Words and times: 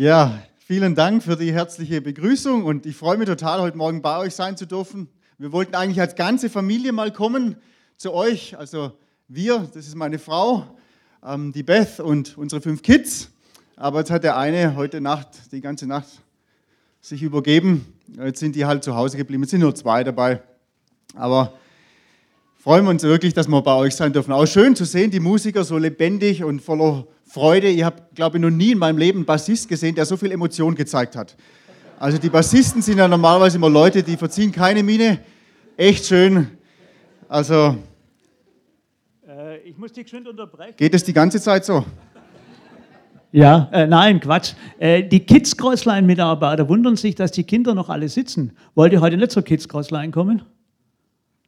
Ja, 0.00 0.42
vielen 0.56 0.94
Dank 0.94 1.22
für 1.22 1.36
die 1.36 1.52
herzliche 1.52 2.00
Begrüßung 2.00 2.64
und 2.64 2.86
ich 2.86 2.96
freue 2.96 3.18
mich 3.18 3.28
total, 3.28 3.60
heute 3.60 3.76
Morgen 3.76 4.00
bei 4.00 4.16
euch 4.16 4.34
sein 4.34 4.56
zu 4.56 4.64
dürfen. 4.64 5.10
Wir 5.36 5.52
wollten 5.52 5.74
eigentlich 5.74 6.00
als 6.00 6.14
ganze 6.14 6.48
Familie 6.48 6.92
mal 6.92 7.12
kommen 7.12 7.56
zu 7.98 8.14
euch. 8.14 8.56
Also 8.56 8.92
wir, 9.28 9.58
das 9.74 9.86
ist 9.86 9.96
meine 9.96 10.18
Frau, 10.18 10.64
ähm, 11.22 11.52
die 11.52 11.62
Beth 11.62 12.00
und 12.00 12.38
unsere 12.38 12.62
fünf 12.62 12.80
Kids. 12.80 13.28
Aber 13.76 13.98
jetzt 13.98 14.10
hat 14.10 14.24
der 14.24 14.38
eine 14.38 14.74
heute 14.74 15.02
Nacht, 15.02 15.52
die 15.52 15.60
ganze 15.60 15.86
Nacht, 15.86 16.08
sich 17.02 17.22
übergeben. 17.22 17.84
Jetzt 18.16 18.40
sind 18.40 18.56
die 18.56 18.64
halt 18.64 18.82
zu 18.82 18.96
Hause 18.96 19.18
geblieben. 19.18 19.42
Es 19.42 19.50
sind 19.50 19.60
nur 19.60 19.74
zwei 19.74 20.02
dabei. 20.02 20.40
Aber 21.14 21.52
freuen 22.60 22.84
wir 22.84 22.90
uns 22.90 23.02
wirklich, 23.02 23.32
dass 23.32 23.48
wir 23.48 23.62
bei 23.62 23.74
euch 23.74 23.96
sein 23.96 24.12
dürfen. 24.12 24.32
Auch 24.32 24.46
schön 24.46 24.76
zu 24.76 24.84
sehen, 24.84 25.10
die 25.10 25.18
Musiker 25.18 25.64
so 25.64 25.78
lebendig 25.78 26.44
und 26.44 26.60
voller 26.60 27.06
Freude. 27.24 27.68
Ich 27.68 27.82
habe, 27.82 28.02
glaube 28.14 28.36
ich, 28.36 28.42
noch 28.42 28.50
nie 28.50 28.72
in 28.72 28.78
meinem 28.78 28.98
Leben 28.98 29.20
einen 29.20 29.26
Bassist 29.26 29.68
gesehen, 29.68 29.94
der 29.94 30.04
so 30.04 30.16
viel 30.16 30.30
Emotion 30.30 30.74
gezeigt 30.74 31.16
hat. 31.16 31.36
Also 31.98 32.18
die 32.18 32.28
Bassisten 32.28 32.82
sind 32.82 32.98
ja 32.98 33.08
normalerweise 33.08 33.56
immer 33.56 33.70
Leute, 33.70 34.02
die 34.02 34.16
verziehen 34.16 34.52
keine 34.52 34.82
Miene. 34.82 35.20
Echt 35.76 36.04
schön. 36.04 36.48
Also. 37.28 37.76
Äh, 39.26 39.58
ich 39.60 39.78
muss 39.78 39.92
dich 39.92 40.08
schön 40.08 40.26
unterbrechen. 40.26 40.74
Geht 40.76 40.94
es 40.94 41.02
die 41.04 41.14
ganze 41.14 41.40
Zeit 41.40 41.64
so? 41.64 41.84
Ja, 43.32 43.70
äh, 43.72 43.86
nein, 43.86 44.20
Quatsch. 44.20 44.52
Äh, 44.78 45.04
die 45.04 45.20
Kids 45.20 45.56
Crossline 45.56 46.06
Mitarbeiter 46.06 46.68
wundern 46.68 46.96
sich, 46.96 47.14
dass 47.14 47.32
die 47.32 47.44
Kinder 47.44 47.74
noch 47.74 47.88
alle 47.88 48.08
sitzen. 48.08 48.52
Wollt 48.74 48.92
ihr 48.92 49.00
heute 49.00 49.16
nicht 49.16 49.30
zur 49.30 49.44
Kids 49.44 49.68
Crossline 49.68 50.10
kommen? 50.10 50.42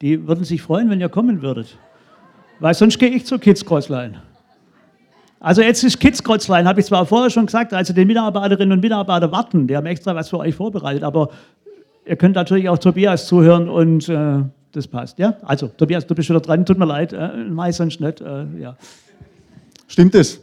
Die 0.03 0.27
würden 0.27 0.45
sich 0.45 0.61
freuen, 0.61 0.91
wenn 0.91 1.01
ihr 1.01 1.09
kommen 1.09 1.41
würdet. 1.41 1.79
Weil 2.61 2.75
sonst 2.75 2.99
gehe 2.99 3.09
ich 3.09 3.25
Kids 3.41 3.65
Crossline. 3.65 4.21
Also 5.41 5.63
jetzt 5.63 5.83
ist 5.83 5.99
Crossline, 5.99 6.69
habe 6.69 6.81
ich 6.81 6.87
zwar 6.87 7.07
vorher 7.07 7.31
schon 7.31 7.47
gesagt, 7.47 7.73
also 7.73 7.93
die 7.93 8.05
Mitarbeiterinnen 8.05 8.73
und 8.73 8.81
Mitarbeiter 8.81 9.33
warten, 9.33 9.67
die 9.67 9.77
haben 9.77 9.87
extra 9.87 10.15
was 10.15 10.29
für 10.29 10.39
euch 10.39 10.55
vorbereitet, 10.55 11.03
aber 11.03 11.31
ihr 12.07 12.15
könnt 12.15 12.37
natürlich 12.37 12.69
auch 12.69 12.79
Tobias 12.79 13.27
zuhören 13.27 13.69
und 13.69 14.09
äh, 14.09 14.43
das 14.71 14.87
passt, 14.87 15.19
ja? 15.19 15.37
Also 15.43 15.67
Tobias, 15.67 16.07
du 16.07 16.15
bist 16.15 16.29
wieder 16.29 16.41
dran, 16.41 16.65
tut 16.65 16.79
mir 16.79 16.85
leid, 16.85 17.13
äh, 17.13 17.31
weiß 17.49 17.79
sonst 17.79 18.01
nicht, 18.01 18.21
äh, 18.21 18.45
ja. 18.61 18.77
Stimmt 19.89 20.15
es? 20.15 20.41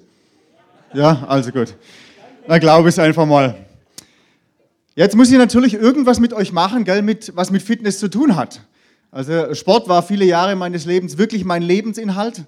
Ja, 0.93 1.23
also 1.27 1.51
gut. 1.51 1.75
Na, 2.47 2.57
glaube 2.57 2.89
ich 2.89 2.99
einfach 2.99 3.25
mal. 3.25 3.55
Jetzt 4.95 5.15
muss 5.15 5.31
ich 5.31 5.37
natürlich 5.37 5.75
irgendwas 5.75 6.19
mit 6.19 6.33
euch 6.33 6.51
machen, 6.51 6.83
gell, 6.83 7.01
mit, 7.01 7.31
was 7.35 7.51
mit 7.51 7.61
Fitness 7.61 7.99
zu 7.99 8.09
tun 8.09 8.35
hat. 8.35 8.61
Also 9.11 9.55
Sport 9.55 9.87
war 9.87 10.03
viele 10.03 10.25
Jahre 10.25 10.55
meines 10.55 10.85
Lebens 10.85 11.17
wirklich 11.17 11.43
mein 11.43 11.63
Lebensinhalt. 11.63 12.43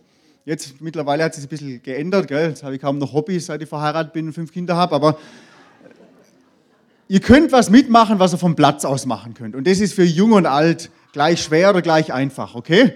Jetzt 0.46 0.80
mittlerweile 0.80 1.24
hat 1.24 1.34
sich 1.34 1.46
ein 1.46 1.50
bisschen 1.50 1.82
geändert. 1.82 2.28
Gell? 2.28 2.50
Jetzt 2.50 2.64
habe 2.64 2.76
ich 2.76 2.82
kaum 2.82 3.00
noch 3.00 3.14
Hobbys, 3.14 3.48
seit 3.48 3.62
ich 3.62 3.70
verheiratet 3.70 4.14
bin 4.14 4.28
und 4.28 4.34
fünf 4.34 4.52
Kinder 4.52 4.76
habe. 4.76 4.94
Aber 4.94 5.18
ihr 7.08 7.20
könnt 7.20 7.52
was 7.52 7.72
mitmachen, 7.72 8.20
was 8.20 8.34
ihr 8.34 8.38
vom 8.38 8.56
Platz 8.56 8.86
aus 8.86 9.08
machen 9.08 9.34
könnt. 9.34 9.56
Und 9.56 9.66
das 9.66 9.80
ist 9.80 9.94
für 9.94 10.04
Jung 10.04 10.34
und 10.34 10.46
Alt 10.46 10.92
gleich 11.14 11.42
schwer 11.42 11.72
oder 11.72 11.82
gleich 11.82 12.14
einfach, 12.14 12.56
okay? 12.56 12.94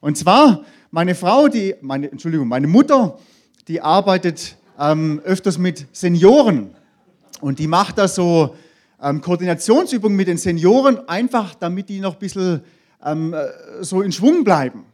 Und 0.00 0.16
zwar 0.16 0.64
meine 0.90 1.14
Frau, 1.14 1.48
die, 1.48 1.74
meine, 1.80 2.10
Entschuldigung, 2.10 2.48
meine 2.48 2.66
Mutter, 2.66 3.18
die 3.66 3.80
arbeitet 3.80 4.56
ähm, 4.78 5.20
öfters 5.24 5.58
mit 5.58 5.86
Senioren 5.92 6.70
und 7.40 7.58
die 7.58 7.66
macht 7.66 7.98
da 7.98 8.08
so 8.08 8.54
ähm, 9.02 9.20
Koordinationsübungen 9.20 10.16
mit 10.16 10.28
den 10.28 10.38
Senioren, 10.38 11.06
einfach 11.08 11.54
damit 11.54 11.88
die 11.88 12.00
noch 12.00 12.14
ein 12.14 12.18
bisschen 12.18 12.62
ähm, 13.04 13.34
äh, 13.34 13.82
so 13.82 14.02
in 14.02 14.12
Schwung 14.12 14.44
bleiben. 14.44 14.84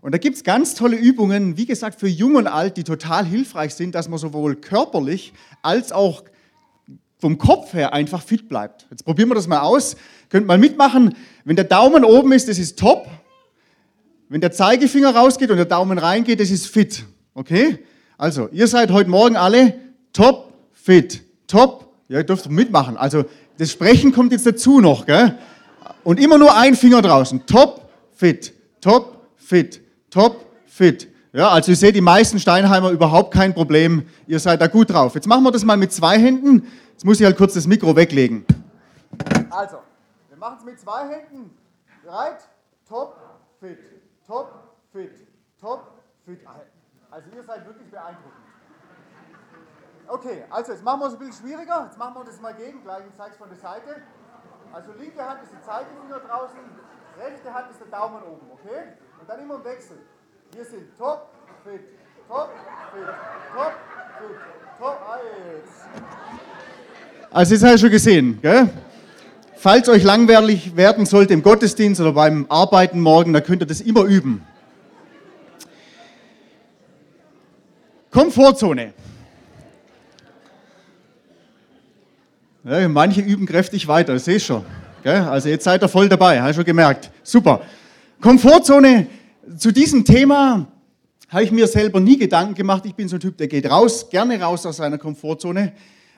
Und 0.00 0.12
da 0.12 0.18
gibt 0.18 0.36
es 0.36 0.42
ganz 0.42 0.74
tolle 0.74 0.96
Übungen, 0.96 1.56
wie 1.56 1.66
gesagt, 1.66 2.00
für 2.00 2.08
Jung 2.08 2.34
und 2.34 2.48
Alt, 2.48 2.76
die 2.76 2.84
total 2.84 3.24
hilfreich 3.24 3.74
sind, 3.74 3.94
dass 3.94 4.08
man 4.08 4.18
sowohl 4.18 4.56
körperlich 4.56 5.32
als 5.62 5.92
auch 5.92 6.24
vom 7.18 7.38
Kopf 7.38 7.72
her 7.72 7.92
einfach 7.92 8.20
fit 8.20 8.48
bleibt. 8.48 8.86
Jetzt 8.90 9.04
probieren 9.04 9.28
wir 9.28 9.36
das 9.36 9.46
mal 9.46 9.60
aus. 9.60 9.94
Könnt 10.28 10.48
mal 10.48 10.58
mitmachen. 10.58 11.14
Wenn 11.44 11.54
der 11.54 11.66
Daumen 11.66 12.04
oben 12.04 12.32
ist, 12.32 12.48
das 12.48 12.58
ist 12.58 12.80
top. 12.80 13.06
Wenn 14.28 14.40
der 14.40 14.50
Zeigefinger 14.50 15.14
rausgeht 15.14 15.50
und 15.50 15.56
der 15.56 15.66
Daumen 15.66 15.98
reingeht, 15.98 16.40
das 16.40 16.50
ist 16.50 16.66
fit. 16.66 17.04
Okay? 17.34 17.78
Also, 18.18 18.48
ihr 18.50 18.66
seid 18.66 18.90
heute 18.90 19.08
Morgen 19.08 19.36
alle 19.36 19.74
top 20.12 20.52
fit. 20.72 21.22
Top. 21.46 21.94
Ja, 22.08 22.18
ihr 22.18 22.24
dürft 22.24 22.50
mitmachen. 22.50 22.96
Also, 22.96 23.24
das 23.56 23.70
Sprechen 23.70 24.10
kommt 24.10 24.32
jetzt 24.32 24.46
dazu 24.46 24.80
noch. 24.80 25.06
Gell? 25.06 25.38
Und 26.04 26.18
immer 26.18 26.38
nur 26.38 26.56
ein 26.56 26.74
Finger 26.74 27.02
draußen. 27.02 27.46
Top 27.46 27.88
fit. 28.12 28.52
Top 28.80 29.26
fit 29.36 29.82
top 30.12 30.44
fit. 30.66 31.08
Ja, 31.32 31.48
also 31.48 31.72
ihr 31.72 31.76
seht, 31.76 31.96
die 31.96 32.02
meisten 32.02 32.38
Steinheimer 32.38 32.90
überhaupt 32.90 33.32
kein 33.32 33.54
Problem. 33.54 34.06
Ihr 34.26 34.38
seid 34.38 34.60
da 34.60 34.66
gut 34.66 34.90
drauf. 34.90 35.14
Jetzt 35.14 35.26
machen 35.26 35.42
wir 35.42 35.50
das 35.50 35.64
mal 35.64 35.78
mit 35.78 35.92
zwei 35.92 36.18
Händen. 36.18 36.70
Jetzt 36.92 37.04
muss 37.04 37.18
ich 37.18 37.24
halt 37.24 37.38
kurz 37.38 37.54
das 37.54 37.66
Mikro 37.66 37.96
weglegen. 37.96 38.44
Also, 39.48 39.78
wir 40.28 40.36
machen 40.36 40.58
es 40.58 40.64
mit 40.64 40.78
zwei 40.78 41.08
Händen. 41.08 41.50
Bereit? 42.04 42.46
Top 42.86 43.16
fit. 43.58 43.78
Top 44.26 44.76
fit. 44.92 45.12
Top 45.58 46.02
fit. 46.26 46.40
Also 47.10 47.28
ihr 47.34 47.42
seid 47.44 47.66
wirklich 47.66 47.90
beeindruckend. 47.90 48.32
Okay, 50.08 50.44
also 50.50 50.72
jetzt 50.72 50.84
machen 50.84 51.00
wir 51.00 51.06
es 51.06 51.12
ein 51.14 51.18
bisschen 51.18 51.46
schwieriger. 51.46 51.84
Jetzt 51.86 51.98
machen 51.98 52.14
wir 52.14 52.24
das 52.24 52.40
mal 52.40 52.52
gegen. 52.52 52.82
Gleich, 52.82 53.04
ich 53.08 53.16
zeige 53.16 53.30
es 53.32 53.38
von 53.38 53.48
der 53.48 53.58
Seite. 53.58 54.02
Also 54.72 54.92
linke 54.98 55.22
Hand 55.22 55.40
ist 55.42 55.52
die 55.52 55.60
Zeigefinger 55.66 56.20
draußen, 56.26 56.58
rechte 57.20 57.52
Hand 57.52 57.70
ist 57.70 57.80
der 57.80 57.88
Daumen 57.88 58.22
oben, 58.22 58.46
okay? 58.52 58.94
Und 59.20 59.28
dann 59.28 59.40
immer 59.40 59.56
im 59.56 59.64
Wechsel. 59.64 59.98
Wir 60.54 60.64
sind 60.64 60.96
top, 60.96 61.28
fit, 61.62 61.80
top, 62.26 62.48
fit, 62.92 63.06
top, 63.54 63.72
fit, 64.18 64.36
top. 64.78 64.98
Ah, 65.06 65.18
Also, 67.30 67.54
das 67.54 67.62
habe 67.64 67.74
ich 67.74 67.80
schon 67.80 67.90
gesehen, 67.90 68.38
gell? 68.40 68.70
Falls 69.56 69.88
euch 69.88 70.02
langweilig 70.02 70.74
werden 70.74 71.06
sollte 71.06 71.34
im 71.34 71.42
Gottesdienst 71.42 72.00
oder 72.00 72.12
beim 72.12 72.46
Arbeiten 72.48 72.98
morgen, 72.98 73.32
dann 73.32 73.44
könnt 73.44 73.62
ihr 73.62 73.66
das 73.66 73.80
immer 73.80 74.04
üben. 74.04 74.44
Komfortzone. 78.10 78.92
Ja, 82.64 82.88
manche 82.88 83.20
üben 83.20 83.44
kräftig 83.44 83.88
weiter, 83.88 84.12
das 84.12 84.24
sehe 84.24 84.38
schon. 84.38 84.64
Gell? 85.02 85.22
Also 85.22 85.48
jetzt 85.48 85.64
seid 85.64 85.82
ihr 85.82 85.88
voll 85.88 86.08
dabei, 86.08 86.40
habe 86.40 86.50
ich 86.50 86.56
schon 86.56 86.64
gemerkt. 86.64 87.10
Super. 87.24 87.62
Komfortzone, 88.20 89.08
zu 89.56 89.72
diesem 89.72 90.04
Thema 90.04 90.68
habe 91.28 91.42
ich 91.42 91.50
mir 91.50 91.66
selber 91.66 91.98
nie 91.98 92.16
Gedanken 92.16 92.54
gemacht. 92.54 92.86
Ich 92.86 92.94
bin 92.94 93.08
so 93.08 93.16
ein 93.16 93.20
Typ, 93.20 93.36
der 93.36 93.48
geht 93.48 93.68
raus, 93.68 94.10
gerne 94.10 94.40
raus 94.40 94.64
aus 94.64 94.76
seiner 94.76 94.96
Komfortzone. 94.96 95.72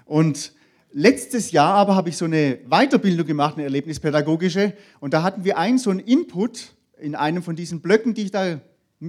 Und 0.05 0.53
letztes 0.93 1.50
Jahr 1.50 1.77
aber 1.77 1.97
habe 1.97 2.10
ich 2.10 2.19
so 2.19 2.27
eine 2.27 2.59
Weiterbildung 2.69 3.26
gemacht, 3.26 3.55
eine 3.55 3.65
erlebnispädagogische. 3.65 4.75
Und 5.00 5.15
da 5.15 5.22
hatten 5.22 5.44
wir 5.44 5.56
einen 5.56 5.78
so 5.78 5.88
einen 5.88 6.00
Input 6.00 6.75
in 7.00 7.15
einem 7.15 7.43
von 7.43 7.56
diesen 7.56 7.81
Blöcken, 7.81 8.12
die 8.12 8.25
ich 8.25 8.32
da 8.32 8.61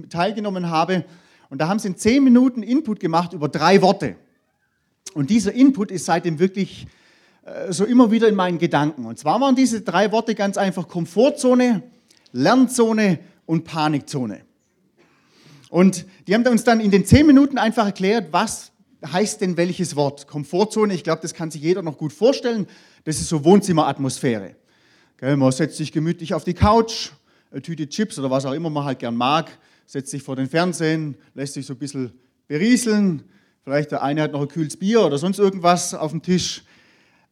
teilgenommen 0.08 0.70
habe. 0.70 1.04
Und 1.50 1.60
da 1.60 1.68
haben 1.68 1.80
sie 1.80 1.88
in 1.88 1.98
zehn 1.98 2.24
Minuten 2.24 2.62
Input 2.62 2.98
gemacht 2.98 3.34
über 3.34 3.50
drei 3.50 3.82
Worte. 3.82 4.16
Und 5.12 5.28
dieser 5.28 5.52
Input 5.52 5.90
ist 5.90 6.06
seitdem 6.06 6.38
wirklich 6.38 6.86
so 7.70 7.84
immer 7.84 8.10
wieder 8.10 8.28
in 8.28 8.34
meinen 8.34 8.58
Gedanken. 8.58 9.06
Und 9.06 9.18
zwar 9.18 9.40
waren 9.40 9.54
diese 9.54 9.82
drei 9.82 10.10
Worte 10.12 10.34
ganz 10.34 10.56
einfach 10.56 10.88
Komfortzone, 10.88 11.82
Lernzone 12.32 13.20
und 13.46 13.64
Panikzone. 13.64 14.40
Und 15.68 16.06
die 16.26 16.34
haben 16.34 16.46
uns 16.46 16.64
dann 16.64 16.80
in 16.80 16.90
den 16.90 17.04
zehn 17.04 17.26
Minuten 17.26 17.58
einfach 17.58 17.86
erklärt, 17.86 18.32
was 18.32 18.72
heißt 19.04 19.40
denn 19.40 19.56
welches 19.56 19.94
Wort. 19.94 20.26
Komfortzone, 20.26 20.94
ich 20.94 21.04
glaube, 21.04 21.22
das 21.22 21.34
kann 21.34 21.50
sich 21.50 21.62
jeder 21.62 21.82
noch 21.82 21.98
gut 21.98 22.12
vorstellen. 22.12 22.66
Das 23.04 23.20
ist 23.20 23.28
so 23.28 23.44
Wohnzimmeratmosphäre. 23.44 24.56
Man 25.20 25.52
setzt 25.52 25.76
sich 25.76 25.92
gemütlich 25.92 26.34
auf 26.34 26.44
die 26.44 26.54
Couch, 26.54 27.10
eine 27.50 27.62
Tüte 27.62 27.88
Chips 27.88 28.18
oder 28.18 28.30
was 28.30 28.44
auch 28.44 28.52
immer 28.52 28.70
man 28.70 28.84
halt 28.84 28.98
gern 28.98 29.16
mag, 29.16 29.50
setzt 29.86 30.10
sich 30.10 30.22
vor 30.22 30.34
den 30.34 30.48
Fernsehen, 30.48 31.16
lässt 31.34 31.54
sich 31.54 31.64
so 31.64 31.74
ein 31.74 31.78
bisschen 31.78 32.12
berieseln. 32.48 33.22
Vielleicht 33.62 33.92
der 33.92 34.02
eine 34.02 34.22
hat 34.22 34.32
noch 34.32 34.42
ein 34.42 34.48
kühles 34.48 34.76
Bier 34.76 35.02
oder 35.02 35.18
sonst 35.18 35.38
irgendwas 35.38 35.94
auf 35.94 36.10
dem 36.10 36.22
Tisch. 36.22 36.64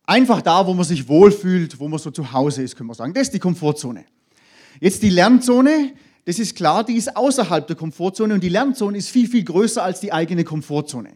Einfach 0.06 0.42
da, 0.42 0.66
wo 0.66 0.74
man 0.74 0.84
sich 0.84 1.08
wohlfühlt, 1.08 1.80
wo 1.80 1.88
man 1.88 1.98
so 1.98 2.10
zu 2.10 2.32
Hause 2.32 2.62
ist, 2.62 2.76
können 2.76 2.90
wir 2.90 2.94
sagen. 2.94 3.14
Das 3.14 3.22
ist 3.24 3.34
die 3.34 3.38
Komfortzone. 3.38 4.04
Jetzt 4.80 5.02
die 5.02 5.10
Lernzone, 5.10 5.92
das 6.26 6.38
ist 6.38 6.56
klar, 6.56 6.84
die 6.84 6.96
ist 6.96 7.16
außerhalb 7.16 7.66
der 7.66 7.76
Komfortzone 7.76 8.34
und 8.34 8.42
die 8.42 8.48
Lernzone 8.48 8.98
ist 8.98 9.08
viel, 9.08 9.28
viel 9.28 9.44
größer 9.44 9.82
als 9.82 10.00
die 10.00 10.12
eigene 10.12 10.44
Komfortzone. 10.44 11.12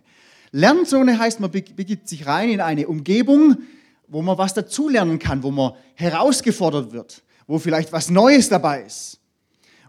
Lernzone 0.52 1.18
heißt, 1.18 1.40
man 1.40 1.50
begibt 1.50 2.08
sich 2.08 2.26
rein 2.26 2.48
in 2.48 2.60
eine 2.60 2.88
Umgebung, 2.88 3.58
wo 4.06 4.22
man 4.22 4.38
was 4.38 4.54
dazulernen 4.54 5.18
kann, 5.18 5.42
wo 5.42 5.50
man 5.50 5.72
herausgefordert 5.94 6.92
wird, 6.92 7.22
wo 7.46 7.58
vielleicht 7.58 7.92
was 7.92 8.08
Neues 8.10 8.48
dabei 8.48 8.84
ist. 8.84 9.20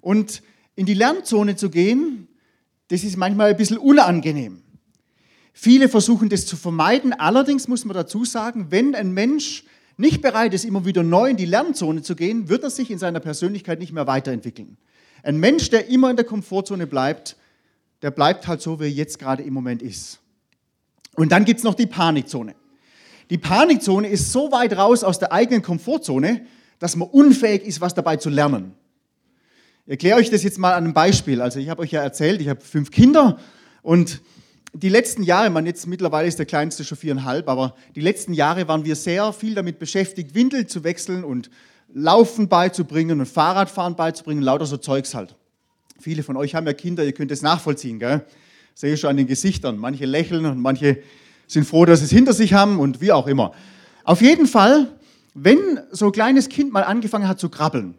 Und 0.01 0.41
in 0.75 0.85
die 0.85 0.93
Lernzone 0.93 1.55
zu 1.55 1.69
gehen, 1.69 2.27
das 2.89 3.03
ist 3.03 3.15
manchmal 3.15 3.51
ein 3.51 3.57
bisschen 3.57 3.77
unangenehm. 3.77 4.61
Viele 5.61 5.89
versuchen 5.89 6.29
das 6.29 6.45
zu 6.45 6.55
vermeiden. 6.55 7.11
Allerdings 7.11 7.67
muss 7.67 7.83
man 7.83 7.93
dazu 7.93 8.23
sagen, 8.23 8.67
wenn 8.69 8.95
ein 8.95 9.11
Mensch 9.11 9.65
nicht 9.97 10.21
bereit 10.21 10.53
ist, 10.53 10.63
immer 10.63 10.85
wieder 10.85 11.03
neu 11.03 11.31
in 11.31 11.35
die 11.35 11.43
Lernzone 11.43 12.01
zu 12.01 12.15
gehen, 12.15 12.47
wird 12.47 12.63
er 12.63 12.69
sich 12.69 12.89
in 12.89 12.97
seiner 12.97 13.19
Persönlichkeit 13.19 13.77
nicht 13.77 13.91
mehr 13.91 14.07
weiterentwickeln. 14.07 14.77
Ein 15.21 15.35
Mensch, 15.37 15.69
der 15.69 15.89
immer 15.89 16.09
in 16.11 16.15
der 16.15 16.23
Komfortzone 16.23 16.87
bleibt, 16.87 17.35
der 18.01 18.09
bleibt 18.09 18.47
halt 18.47 18.61
so, 18.61 18.79
wie 18.79 18.85
er 18.85 18.89
jetzt 18.89 19.19
gerade 19.19 19.43
im 19.43 19.53
Moment 19.53 19.81
ist. 19.81 20.19
Und 21.17 21.33
dann 21.33 21.43
gibt 21.43 21.57
es 21.57 21.65
noch 21.65 21.75
die 21.75 21.87
Panikzone. 21.87 22.55
Die 23.29 23.37
Panikzone 23.37 24.07
ist 24.07 24.31
so 24.31 24.53
weit 24.53 24.77
raus 24.77 25.03
aus 25.03 25.19
der 25.19 25.33
eigenen 25.33 25.61
Komfortzone, 25.61 26.45
dass 26.79 26.95
man 26.95 27.09
unfähig 27.09 27.63
ist, 27.63 27.81
was 27.81 27.93
dabei 27.93 28.15
zu 28.15 28.29
lernen. 28.29 28.75
Ich 29.87 29.91
erkläre 29.91 30.19
euch 30.19 30.29
das 30.29 30.41
jetzt 30.41 30.57
mal 30.57 30.71
an 30.75 30.85
einem 30.85 30.93
Beispiel. 30.93 31.41
Also 31.41 31.59
ich 31.59 31.67
habe 31.67 31.81
euch 31.81 31.91
ja 31.91 32.01
erzählt, 32.01 32.39
ich 32.39 32.47
habe 32.47 32.61
fünf 32.61 32.91
Kinder 32.91 33.37
und 33.81 34.21
die 34.73 34.89
letzten 34.89 35.23
Jahre, 35.23 35.49
man 35.49 35.65
jetzt 35.65 35.87
mittlerweile 35.87 36.27
ist 36.27 36.37
der 36.37 36.45
kleinste 36.45 36.83
schon 36.83 36.97
viereinhalb, 36.97 37.47
aber 37.47 37.75
die 37.95 38.01
letzten 38.01 38.33
Jahre 38.33 38.67
waren 38.67 38.85
wir 38.85 38.95
sehr 38.95 39.33
viel 39.33 39.55
damit 39.55 39.79
beschäftigt, 39.79 40.35
Windel 40.35 40.67
zu 40.67 40.83
wechseln 40.83 41.23
und 41.23 41.49
Laufen 41.91 42.49
beizubringen 42.49 43.19
und 43.19 43.25
Fahrradfahren 43.25 43.95
beizubringen, 43.95 44.43
lauter 44.43 44.67
so 44.67 44.77
Zeugs 44.77 45.15
halt. 45.15 45.35
Viele 45.99 46.21
von 46.21 46.37
euch 46.37 46.53
haben 46.53 46.67
ja 46.67 46.73
Kinder, 46.73 47.03
ihr 47.03 47.13
könnt 47.13 47.31
es 47.31 47.41
nachvollziehen, 47.41 47.99
gell? 47.99 48.25
Sehe 48.75 48.93
ich 48.93 48.99
schon 48.99 49.09
an 49.09 49.17
den 49.17 49.27
Gesichtern. 49.27 49.77
Manche 49.77 50.05
lächeln 50.05 50.45
und 50.45 50.59
manche 50.59 51.01
sind 51.47 51.65
froh, 51.65 51.85
dass 51.85 51.99
sie 51.99 52.05
es 52.05 52.11
hinter 52.11 52.33
sich 52.33 52.53
haben 52.53 52.79
und 52.79 53.01
wie 53.01 53.11
auch 53.11 53.27
immer. 53.27 53.53
Auf 54.03 54.21
jeden 54.21 54.45
Fall, 54.45 54.87
wenn 55.33 55.79
so 55.91 56.05
ein 56.05 56.11
kleines 56.11 56.47
Kind 56.47 56.71
mal 56.71 56.83
angefangen 56.83 57.27
hat 57.27 57.39
zu 57.39 57.49
krabbeln, 57.49 57.95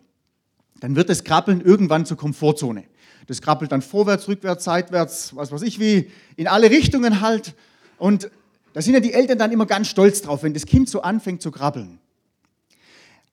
dann 0.78 0.96
wird 0.96 1.08
das 1.08 1.24
Krabbeln 1.24 1.60
irgendwann 1.60 2.06
zur 2.06 2.16
Komfortzone. 2.16 2.84
Das 3.26 3.40
krabbelt 3.40 3.72
dann 3.72 3.82
vorwärts, 3.82 4.28
rückwärts, 4.28 4.64
seitwärts, 4.64 5.34
was 5.36 5.52
weiß 5.52 5.62
ich 5.62 5.78
wie, 5.78 6.10
in 6.36 6.48
alle 6.48 6.70
Richtungen 6.70 7.20
halt. 7.20 7.54
Und 7.98 8.30
da 8.72 8.82
sind 8.82 8.94
ja 8.94 9.00
die 9.00 9.12
Eltern 9.12 9.38
dann 9.38 9.52
immer 9.52 9.66
ganz 9.66 9.88
stolz 9.88 10.22
drauf, 10.22 10.42
wenn 10.42 10.54
das 10.54 10.66
Kind 10.66 10.88
so 10.88 11.02
anfängt 11.02 11.42
zu 11.42 11.50
krabbeln. 11.50 11.98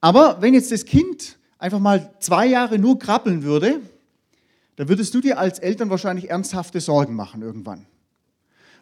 Aber 0.02 0.42
wenn 0.42 0.54
jetzt 0.54 0.72
das 0.72 0.86
Kind 0.86 1.38
einfach 1.58 1.80
mal 1.80 2.14
zwei 2.20 2.46
Jahre 2.46 2.80
nur 2.80 3.00
krabbeln 3.00 3.44
würde, 3.44 3.82
dann 4.76 4.90
würdest 4.90 5.14
du 5.14 5.22
dir 5.22 5.40
als 5.40 5.60
Eltern 5.60 5.90
wahrscheinlich 5.90 6.30
ernsthafte 6.30 6.80
Sorgen 6.80 7.16
machen 7.16 7.42
irgendwann. 7.42 7.86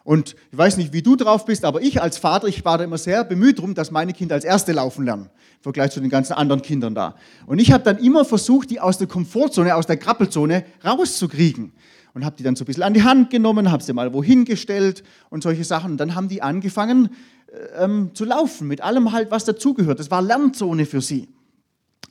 Und 0.06 0.36
ich 0.52 0.56
weiß 0.56 0.76
nicht, 0.76 0.92
wie 0.92 1.02
du 1.02 1.16
drauf 1.16 1.46
bist, 1.46 1.64
aber 1.64 1.82
ich 1.82 2.00
als 2.00 2.16
Vater, 2.16 2.46
ich 2.46 2.64
war 2.64 2.78
da 2.78 2.84
immer 2.84 2.96
sehr 2.96 3.24
bemüht 3.24 3.58
darum, 3.58 3.74
dass 3.74 3.90
meine 3.90 4.12
Kinder 4.12 4.36
als 4.36 4.44
Erste 4.44 4.70
laufen 4.70 5.04
lernen, 5.04 5.30
im 5.56 5.62
Vergleich 5.62 5.90
zu 5.90 5.98
den 5.98 6.10
ganzen 6.10 6.34
anderen 6.34 6.62
Kindern 6.62 6.94
da. 6.94 7.16
Und 7.44 7.58
ich 7.58 7.72
habe 7.72 7.82
dann 7.82 7.98
immer 7.98 8.24
versucht, 8.24 8.70
die 8.70 8.78
aus 8.78 8.98
der 8.98 9.08
Komfortzone, 9.08 9.74
aus 9.74 9.88
der 9.88 9.96
Krabbelzone 9.96 10.64
rauszukriegen. 10.84 11.72
Und 12.14 12.24
habe 12.24 12.36
die 12.36 12.44
dann 12.44 12.54
so 12.54 12.62
ein 12.62 12.66
bisschen 12.66 12.84
an 12.84 12.94
die 12.94 13.02
Hand 13.02 13.30
genommen, 13.30 13.72
habe 13.72 13.82
sie 13.82 13.92
mal 13.92 14.12
wohin 14.12 14.44
gestellt 14.44 15.02
und 15.28 15.42
solche 15.42 15.64
Sachen. 15.64 15.90
Und 15.90 15.96
dann 15.96 16.14
haben 16.14 16.28
die 16.28 16.40
angefangen 16.40 17.08
äh, 17.48 17.84
ähm, 17.84 18.12
zu 18.14 18.24
laufen, 18.24 18.68
mit 18.68 18.82
allem 18.82 19.10
halt, 19.10 19.32
was 19.32 19.44
dazugehört. 19.44 19.98
Das 19.98 20.12
war 20.12 20.22
Lernzone 20.22 20.86
für 20.86 21.00
sie 21.00 21.26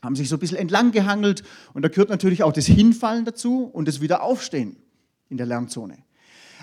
haben 0.01 0.15
sich 0.15 0.29
so 0.29 0.35
ein 0.35 0.39
bisschen 0.39 0.57
entlang 0.57 0.91
gehangelt 0.91 1.41
und 1.73 1.81
da 1.81 1.89
gehört 1.89 2.09
natürlich 2.09 2.43
auch 2.43 2.53
das 2.53 2.67
Hinfallen 2.67 3.25
dazu 3.25 3.63
und 3.63 3.87
das 3.87 4.01
Wiederaufstehen 4.01 4.75
in 5.29 5.37
der 5.37 5.47
Lernzone. 5.47 6.04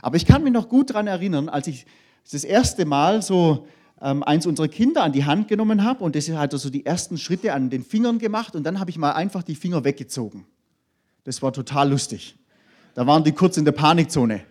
Aber 0.02 0.16
ich 0.16 0.26
kann 0.26 0.43
mich 0.43 0.52
noch 0.52 0.69
gut 0.69 0.90
daran 0.90 1.06
erinnern, 1.06 1.49
als 1.49 1.69
ich 1.69 1.87
das 2.31 2.44
erste 2.44 2.84
Mal 2.84 3.22
so 3.22 3.66
ähm, 4.00 4.22
eins 4.22 4.46
unserer 4.46 4.69
Kinder 4.69 5.02
an 5.04 5.12
die 5.12 5.25
Hand 5.25 5.49
genommen 5.49 5.84
habe 5.84 6.04
und 6.04 6.16
das 6.16 6.28
hat 6.28 6.52
so 6.52 6.69
die 6.69 6.84
ersten 6.84 7.16
Schritte 7.16 7.54
an 7.54 7.70
den 7.70 7.84
Fingern 7.84 8.19
gemacht 8.19 8.54
und 8.56 8.64
dann 8.64 8.81
habe 8.81 8.90
ich 8.90 8.99
mal 8.99 9.12
einfach 9.12 9.43
die 9.43 9.54
Finger 9.54 9.84
weggezogen. 9.84 10.44
Das 11.25 11.40
war 11.40 11.52
total 11.52 11.90
lustig. 11.90 12.37
Da 12.94 13.06
waren 13.06 13.25
die 13.25 13.32
kurz 13.32 13.56
in 13.56 13.64
der 13.64 13.72
Panikzone. 13.72 14.43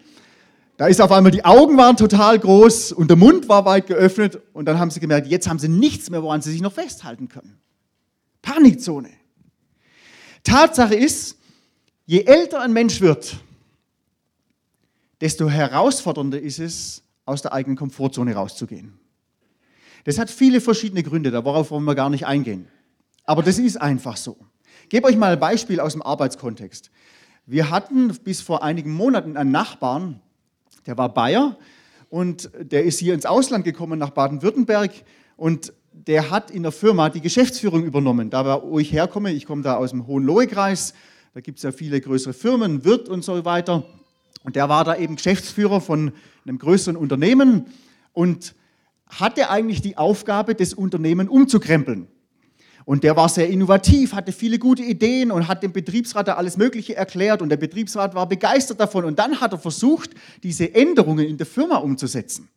Da 0.77 0.87
ist 0.87 1.01
auf 1.01 1.11
einmal, 1.11 1.31
die 1.31 1.45
Augen 1.45 1.77
waren 1.77 1.97
total 1.97 2.39
groß 2.39 2.93
und 2.93 3.09
der 3.09 3.17
Mund 3.17 3.49
war 3.49 3.65
weit 3.65 3.87
geöffnet 3.87 4.39
und 4.53 4.65
dann 4.65 4.79
haben 4.79 4.89
sie 4.89 4.99
gemerkt, 4.99 5.27
jetzt 5.27 5.47
haben 5.47 5.59
sie 5.59 5.67
nichts 5.67 6.09
mehr, 6.09 6.23
woran 6.23 6.41
sie 6.41 6.51
sich 6.51 6.61
noch 6.61 6.73
festhalten 6.73 7.27
können. 7.27 7.59
Panikzone. 8.41 9.09
Tatsache 10.43 10.95
ist, 10.95 11.37
je 12.05 12.23
älter 12.23 12.61
ein 12.61 12.73
Mensch 12.73 13.01
wird, 13.01 13.35
desto 15.21 15.49
herausfordernder 15.49 16.39
ist 16.39 16.59
es, 16.59 17.03
aus 17.25 17.41
der 17.41 17.53
eigenen 17.53 17.77
Komfortzone 17.77 18.33
rauszugehen. 18.33 18.99
Das 20.03 20.17
hat 20.17 20.31
viele 20.31 20.59
verschiedene 20.59 21.03
Gründe, 21.03 21.29
darauf 21.31 21.71
wollen 21.71 21.85
wir 21.85 21.95
gar 21.95 22.09
nicht 22.09 22.25
eingehen. 22.25 22.67
Aber 23.23 23.43
das 23.43 23.59
ist 23.59 23.79
einfach 23.79 24.17
so. 24.17 24.35
Ich 24.83 24.89
gebe 24.89 25.07
euch 25.07 25.15
mal 25.15 25.33
ein 25.33 25.39
Beispiel 25.39 25.79
aus 25.79 25.93
dem 25.93 26.01
Arbeitskontext. 26.01 26.89
Wir 27.45 27.69
hatten 27.69 28.07
bis 28.23 28.41
vor 28.41 28.63
einigen 28.63 28.91
Monaten 28.91 29.37
einen 29.37 29.51
Nachbarn, 29.51 30.19
der 30.85 30.97
war 30.97 31.13
Bayer 31.13 31.57
und 32.09 32.49
der 32.59 32.83
ist 32.83 32.99
hier 32.99 33.13
ins 33.13 33.25
Ausland 33.25 33.63
gekommen 33.63 33.99
nach 33.99 34.09
Baden-Württemberg 34.09 34.91
und 35.37 35.73
der 35.93 36.31
hat 36.31 36.49
in 36.49 36.63
der 36.63 36.71
Firma 36.71 37.09
die 37.09 37.21
Geschäftsführung 37.21 37.83
übernommen. 37.83 38.29
Da 38.29 38.63
wo 38.63 38.79
ich 38.79 38.91
herkomme, 38.91 39.31
ich 39.31 39.45
komme 39.45 39.61
da 39.61 39.75
aus 39.75 39.91
dem 39.91 40.07
Hohenlohe-Kreis, 40.07 40.93
da 41.33 41.41
gibt 41.41 41.59
es 41.59 41.63
ja 41.63 41.71
viele 41.71 42.01
größere 42.01 42.33
Firmen, 42.33 42.83
Wirt 42.83 43.07
und 43.07 43.23
so 43.23 43.45
weiter. 43.45 43.85
Und 44.43 44.55
der 44.55 44.69
war 44.69 44.83
da 44.83 44.95
eben 44.95 45.15
Geschäftsführer 45.15 45.81
von 45.81 46.13
einem 46.45 46.57
größeren 46.57 46.97
Unternehmen 46.97 47.65
und 48.13 48.55
hatte 49.07 49.49
eigentlich 49.49 49.81
die 49.81 49.97
Aufgabe, 49.97 50.55
das 50.55 50.73
Unternehmen 50.73 51.27
umzukrempeln. 51.27 52.07
Und 52.85 53.03
der 53.03 53.15
war 53.15 53.29
sehr 53.29 53.47
innovativ, 53.47 54.13
hatte 54.13 54.31
viele 54.31 54.57
gute 54.57 54.81
Ideen 54.81 55.31
und 55.31 55.47
hat 55.47 55.61
dem 55.61 55.71
Betriebsrat 55.71 56.27
da 56.27 56.33
alles 56.33 56.57
Mögliche 56.57 56.95
erklärt 56.95 57.41
und 57.41 57.49
der 57.49 57.57
Betriebsrat 57.57 58.15
war 58.15 58.27
begeistert 58.27 58.79
davon. 58.79 59.05
Und 59.05 59.19
dann 59.19 59.39
hat 59.39 59.51
er 59.53 59.59
versucht, 59.59 60.11
diese 60.41 60.73
Änderungen 60.73 61.27
in 61.27 61.37
der 61.37 61.45
Firma 61.45 61.77
umzusetzen. 61.77 62.49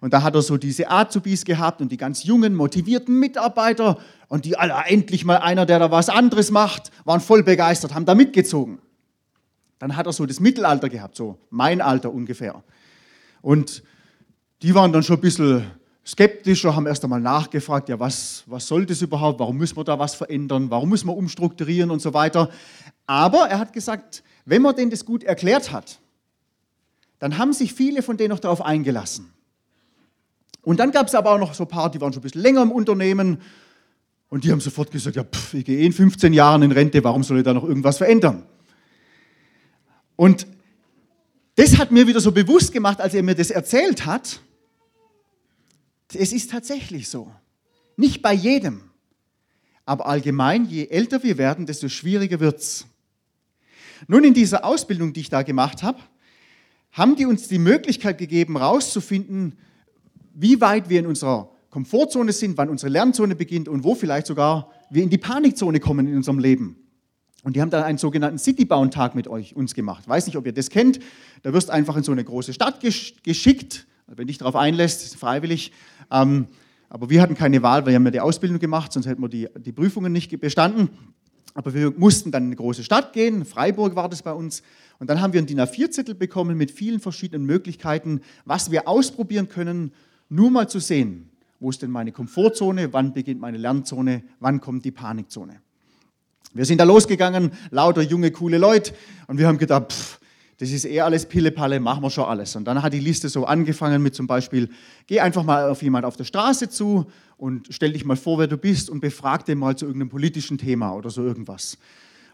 Und 0.00 0.14
da 0.14 0.22
hat 0.22 0.34
er 0.34 0.42
so 0.42 0.56
diese 0.56 0.90
Azubis 0.90 1.44
gehabt 1.44 1.80
und 1.82 1.92
die 1.92 1.96
ganz 1.96 2.24
jungen, 2.24 2.54
motivierten 2.54 3.18
Mitarbeiter 3.18 3.98
und 4.28 4.44
die 4.44 4.56
alle, 4.56 4.74
endlich 4.86 5.24
mal 5.24 5.38
einer, 5.38 5.66
der 5.66 5.78
da 5.78 5.90
was 5.90 6.08
anderes 6.08 6.50
macht, 6.50 6.90
waren 7.04 7.20
voll 7.20 7.42
begeistert, 7.42 7.94
haben 7.94 8.06
da 8.06 8.14
mitgezogen. 8.14 8.78
Dann 9.80 9.96
hat 9.96 10.06
er 10.06 10.12
so 10.12 10.26
das 10.26 10.38
Mittelalter 10.38 10.88
gehabt, 10.88 11.16
so 11.16 11.38
mein 11.48 11.80
Alter 11.80 12.12
ungefähr. 12.12 12.62
Und 13.40 13.82
die 14.62 14.74
waren 14.74 14.92
dann 14.92 15.02
schon 15.02 15.16
ein 15.16 15.22
bisschen 15.22 15.64
skeptischer, 16.06 16.76
haben 16.76 16.86
erst 16.86 17.02
einmal 17.02 17.20
nachgefragt, 17.20 17.88
ja, 17.88 17.98
was, 17.98 18.44
was 18.46 18.66
soll 18.66 18.84
das 18.84 19.00
überhaupt, 19.00 19.40
warum 19.40 19.56
müssen 19.56 19.76
wir 19.76 19.84
da 19.84 19.98
was 19.98 20.14
verändern, 20.14 20.70
warum 20.70 20.90
müssen 20.90 21.08
wir 21.08 21.16
umstrukturieren 21.16 21.90
und 21.90 22.02
so 22.02 22.12
weiter. 22.12 22.50
Aber 23.06 23.48
er 23.48 23.58
hat 23.58 23.72
gesagt, 23.72 24.22
wenn 24.44 24.60
man 24.60 24.76
denen 24.76 24.90
das 24.90 25.06
gut 25.06 25.24
erklärt 25.24 25.72
hat, 25.72 25.98
dann 27.18 27.38
haben 27.38 27.54
sich 27.54 27.72
viele 27.72 28.02
von 28.02 28.18
denen 28.18 28.30
noch 28.30 28.38
darauf 28.38 28.62
eingelassen. 28.62 29.32
Und 30.60 30.78
dann 30.78 30.90
gab 30.90 31.06
es 31.06 31.14
aber 31.14 31.32
auch 31.32 31.38
noch 31.38 31.54
so 31.54 31.64
ein 31.64 31.68
paar, 31.68 31.90
die 31.90 32.02
waren 32.02 32.12
schon 32.12 32.20
ein 32.20 32.24
bisschen 32.24 32.42
länger 32.42 32.62
im 32.62 32.72
Unternehmen 32.72 33.38
und 34.28 34.44
die 34.44 34.52
haben 34.52 34.60
sofort 34.60 34.90
gesagt, 34.90 35.16
ja, 35.16 35.24
pff, 35.24 35.54
ich 35.54 35.64
gehe 35.64 35.78
eh 35.78 35.86
in 35.86 35.92
15 35.92 36.34
Jahren 36.34 36.62
in 36.62 36.72
Rente, 36.72 37.02
warum 37.02 37.22
soll 37.22 37.38
ich 37.38 37.44
da 37.44 37.54
noch 37.54 37.64
irgendwas 37.64 37.96
verändern? 37.96 38.44
Und 40.20 40.46
das 41.54 41.78
hat 41.78 41.92
mir 41.92 42.06
wieder 42.06 42.20
so 42.20 42.30
bewusst 42.30 42.72
gemacht, 42.72 43.00
als 43.00 43.14
er 43.14 43.22
mir 43.22 43.34
das 43.34 43.50
erzählt 43.50 44.04
hat, 44.04 44.42
es 46.12 46.30
ist 46.34 46.50
tatsächlich 46.50 47.08
so. 47.08 47.32
Nicht 47.96 48.20
bei 48.20 48.34
jedem. 48.34 48.82
Aber 49.86 50.04
allgemein, 50.04 50.66
je 50.66 50.88
älter 50.88 51.22
wir 51.22 51.38
werden, 51.38 51.64
desto 51.64 51.88
schwieriger 51.88 52.38
wird 52.38 52.58
es. 52.58 52.84
Nun, 54.08 54.24
in 54.24 54.34
dieser 54.34 54.62
Ausbildung, 54.62 55.14
die 55.14 55.20
ich 55.20 55.30
da 55.30 55.40
gemacht 55.40 55.82
habe, 55.82 56.00
haben 56.92 57.16
die 57.16 57.24
uns 57.24 57.48
die 57.48 57.58
Möglichkeit 57.58 58.18
gegeben, 58.18 58.58
herauszufinden, 58.58 59.56
wie 60.34 60.60
weit 60.60 60.90
wir 60.90 61.00
in 61.00 61.06
unserer 61.06 61.50
Komfortzone 61.70 62.32
sind, 62.32 62.58
wann 62.58 62.68
unsere 62.68 62.92
Lernzone 62.92 63.36
beginnt 63.36 63.70
und 63.70 63.84
wo 63.84 63.94
vielleicht 63.94 64.26
sogar 64.26 64.70
wir 64.90 65.02
in 65.02 65.08
die 65.08 65.16
Panikzone 65.16 65.80
kommen 65.80 66.06
in 66.06 66.16
unserem 66.16 66.40
Leben. 66.40 66.79
Und 67.42 67.56
die 67.56 67.62
haben 67.62 67.70
dann 67.70 67.82
einen 67.82 67.98
sogenannten 67.98 68.38
Citybound-Tag 68.38 69.14
mit 69.14 69.26
euch, 69.26 69.56
uns 69.56 69.74
gemacht. 69.74 70.06
Weiß 70.06 70.26
nicht, 70.26 70.36
ob 70.36 70.46
ihr 70.46 70.52
das 70.52 70.68
kennt. 70.68 71.00
Da 71.42 71.52
wirst 71.52 71.70
einfach 71.70 71.96
in 71.96 72.02
so 72.02 72.12
eine 72.12 72.22
große 72.22 72.52
Stadt 72.52 72.80
geschickt, 72.80 73.86
wenn 74.06 74.26
dich 74.26 74.38
darauf 74.38 74.56
einlässt, 74.56 75.16
freiwillig. 75.16 75.72
Ähm, 76.10 76.46
aber 76.90 77.08
wir 77.08 77.22
hatten 77.22 77.34
keine 77.34 77.62
Wahl, 77.62 77.82
weil 77.82 77.92
wir 77.92 77.94
haben 77.94 78.04
ja 78.04 78.10
die 78.10 78.20
Ausbildung 78.20 78.58
gemacht, 78.58 78.92
sonst 78.92 79.06
hätten 79.06 79.22
wir 79.22 79.28
die, 79.28 79.48
die 79.58 79.72
Prüfungen 79.72 80.12
nicht 80.12 80.38
bestanden. 80.40 80.90
Aber 81.54 81.72
wir 81.72 81.92
mussten 81.96 82.30
dann 82.30 82.44
in 82.44 82.48
eine 82.48 82.56
große 82.56 82.84
Stadt 82.84 83.12
gehen. 83.12 83.44
Freiburg 83.44 83.96
war 83.96 84.08
das 84.08 84.22
bei 84.22 84.32
uns. 84.32 84.62
Und 84.98 85.08
dann 85.08 85.20
haben 85.20 85.32
wir 85.32 85.38
einen 85.38 85.46
DIN 85.46 85.60
A4-Zettel 85.60 86.14
bekommen 86.14 86.56
mit 86.56 86.70
vielen 86.70 87.00
verschiedenen 87.00 87.46
Möglichkeiten, 87.46 88.20
was 88.44 88.70
wir 88.70 88.86
ausprobieren 88.86 89.48
können, 89.48 89.92
nur 90.28 90.50
mal 90.50 90.68
zu 90.68 90.78
sehen, 90.78 91.30
wo 91.58 91.70
ist 91.70 91.82
denn 91.82 91.90
meine 91.90 92.12
Komfortzone, 92.12 92.92
wann 92.92 93.12
beginnt 93.12 93.40
meine 93.40 93.58
Lernzone, 93.58 94.22
wann 94.38 94.60
kommt 94.60 94.84
die 94.84 94.92
Panikzone. 94.92 95.60
Wir 96.52 96.64
sind 96.64 96.78
da 96.78 96.84
losgegangen, 96.84 97.52
lauter 97.70 98.02
junge, 98.02 98.32
coole 98.32 98.58
Leute, 98.58 98.92
und 99.28 99.38
wir 99.38 99.46
haben 99.46 99.58
gedacht, 99.58 99.92
pff, 99.92 100.20
das 100.58 100.70
ist 100.70 100.84
eh 100.84 101.00
alles 101.00 101.24
Pillepalle, 101.26 101.80
machen 101.80 102.02
wir 102.02 102.10
schon 102.10 102.24
alles. 102.24 102.54
Und 102.54 102.64
dann 102.64 102.82
hat 102.82 102.92
die 102.92 103.00
Liste 103.00 103.28
so 103.28 103.46
angefangen 103.46 104.02
mit 104.02 104.14
zum 104.14 104.26
Beispiel, 104.26 104.68
geh 105.06 105.20
einfach 105.20 105.42
mal 105.42 105.70
auf 105.70 105.82
jemand 105.82 106.04
auf 106.04 106.16
der 106.16 106.24
Straße 106.24 106.68
zu 106.68 107.06
und 107.38 107.68
stell 107.70 107.92
dich 107.92 108.04
mal 108.04 108.16
vor, 108.16 108.38
wer 108.38 108.46
du 108.46 108.58
bist 108.58 108.90
und 108.90 109.00
befrag 109.00 109.46
den 109.46 109.58
mal 109.58 109.76
zu 109.76 109.86
irgendeinem 109.86 110.10
politischen 110.10 110.58
Thema 110.58 110.92
oder 110.92 111.08
so 111.08 111.22
irgendwas. 111.22 111.78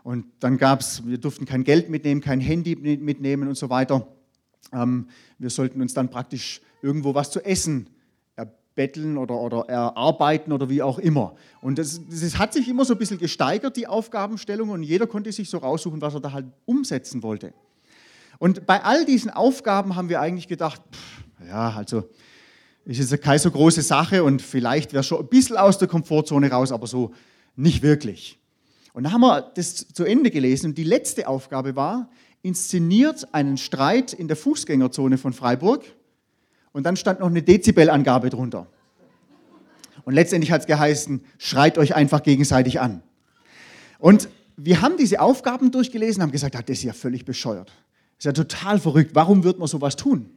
Und 0.02 0.24
dann 0.40 0.56
gab 0.56 0.80
es, 0.80 1.06
wir 1.06 1.18
durften 1.18 1.44
kein 1.44 1.62
Geld 1.62 1.88
mitnehmen, 1.88 2.20
kein 2.20 2.40
Handy 2.40 2.74
mitnehmen 2.74 3.48
und 3.48 3.56
so 3.56 3.70
weiter. 3.70 4.08
Ähm, 4.72 5.06
wir 5.38 5.50
sollten 5.50 5.80
uns 5.80 5.94
dann 5.94 6.08
praktisch 6.10 6.62
irgendwo 6.82 7.14
was 7.14 7.30
zu 7.30 7.44
essen 7.44 7.90
erbetteln 8.76 9.16
oder, 9.16 9.40
oder 9.40 9.60
erarbeiten 9.68 10.52
oder 10.52 10.68
wie 10.68 10.82
auch 10.82 10.98
immer. 10.98 11.34
Und 11.60 11.78
das 11.78 12.00
hat 12.38 12.52
sich 12.52 12.68
immer 12.68 12.84
so 12.84 12.92
ein 12.94 12.98
bisschen 12.98 13.18
gesteigert, 13.18 13.76
die 13.76 13.86
Aufgabenstellung, 13.86 14.68
und 14.68 14.82
jeder 14.82 15.06
konnte 15.06 15.32
sich 15.32 15.48
so 15.48 15.58
raussuchen, 15.58 16.00
was 16.02 16.14
er 16.14 16.20
da 16.20 16.32
halt 16.32 16.46
umsetzen 16.66 17.22
wollte. 17.22 17.54
Und 18.38 18.66
bei 18.66 18.84
all 18.84 19.06
diesen 19.06 19.30
Aufgaben 19.30 19.96
haben 19.96 20.10
wir 20.10 20.20
eigentlich 20.20 20.46
gedacht, 20.46 20.82
pff, 20.92 21.48
ja, 21.48 21.70
also 21.70 22.04
Ist 22.84 22.98
jetzt 22.98 23.22
keine 23.22 23.38
so 23.38 23.50
große 23.50 23.82
Sache 23.82 24.22
und 24.22 24.42
vielleicht 24.42 24.92
wäre 24.92 25.02
schon 25.02 25.20
ein 25.20 25.28
bisschen 25.28 25.56
aus 25.56 25.78
der 25.78 25.88
Komfortzone 25.88 26.50
raus, 26.50 26.70
aber 26.70 26.86
so 26.86 27.12
nicht 27.56 27.82
wirklich. 27.82 28.38
Und 28.92 29.04
dann 29.04 29.12
haben 29.12 29.22
wir 29.22 29.52
das 29.54 29.88
zu 29.88 30.04
Ende 30.04 30.30
gelesen 30.30 30.68
und 30.68 30.78
die 30.78 30.84
letzte 30.84 31.26
Aufgabe 31.26 31.74
war, 31.76 32.10
inszeniert 32.42 33.34
einen 33.34 33.56
Streit 33.56 34.12
in 34.12 34.28
der 34.28 34.36
Fußgängerzone 34.36 35.18
von 35.18 35.32
Freiburg 35.32 35.84
und 36.76 36.82
dann 36.82 36.94
stand 36.94 37.20
noch 37.20 37.28
eine 37.28 37.42
Dezibelangabe 37.42 38.28
drunter. 38.28 38.66
Und 40.04 40.12
letztendlich 40.12 40.52
hat 40.52 40.60
es 40.60 40.66
geheißen, 40.66 41.24
schreit 41.38 41.78
euch 41.78 41.94
einfach 41.94 42.22
gegenseitig 42.22 42.80
an. 42.80 43.02
Und 43.98 44.28
wir 44.58 44.82
haben 44.82 44.98
diese 44.98 45.20
Aufgaben 45.20 45.70
durchgelesen, 45.70 46.22
haben 46.22 46.32
gesagt, 46.32 46.54
ah, 46.54 46.60
das 46.60 46.76
ist 46.76 46.82
ja 46.82 46.92
völlig 46.92 47.24
bescheuert. 47.24 47.68
Das 48.18 48.18
ist 48.18 48.24
ja 48.26 48.32
total 48.32 48.78
verrückt. 48.78 49.12
Warum 49.14 49.42
wird 49.42 49.58
man 49.58 49.68
sowas 49.68 49.96
tun? 49.96 50.28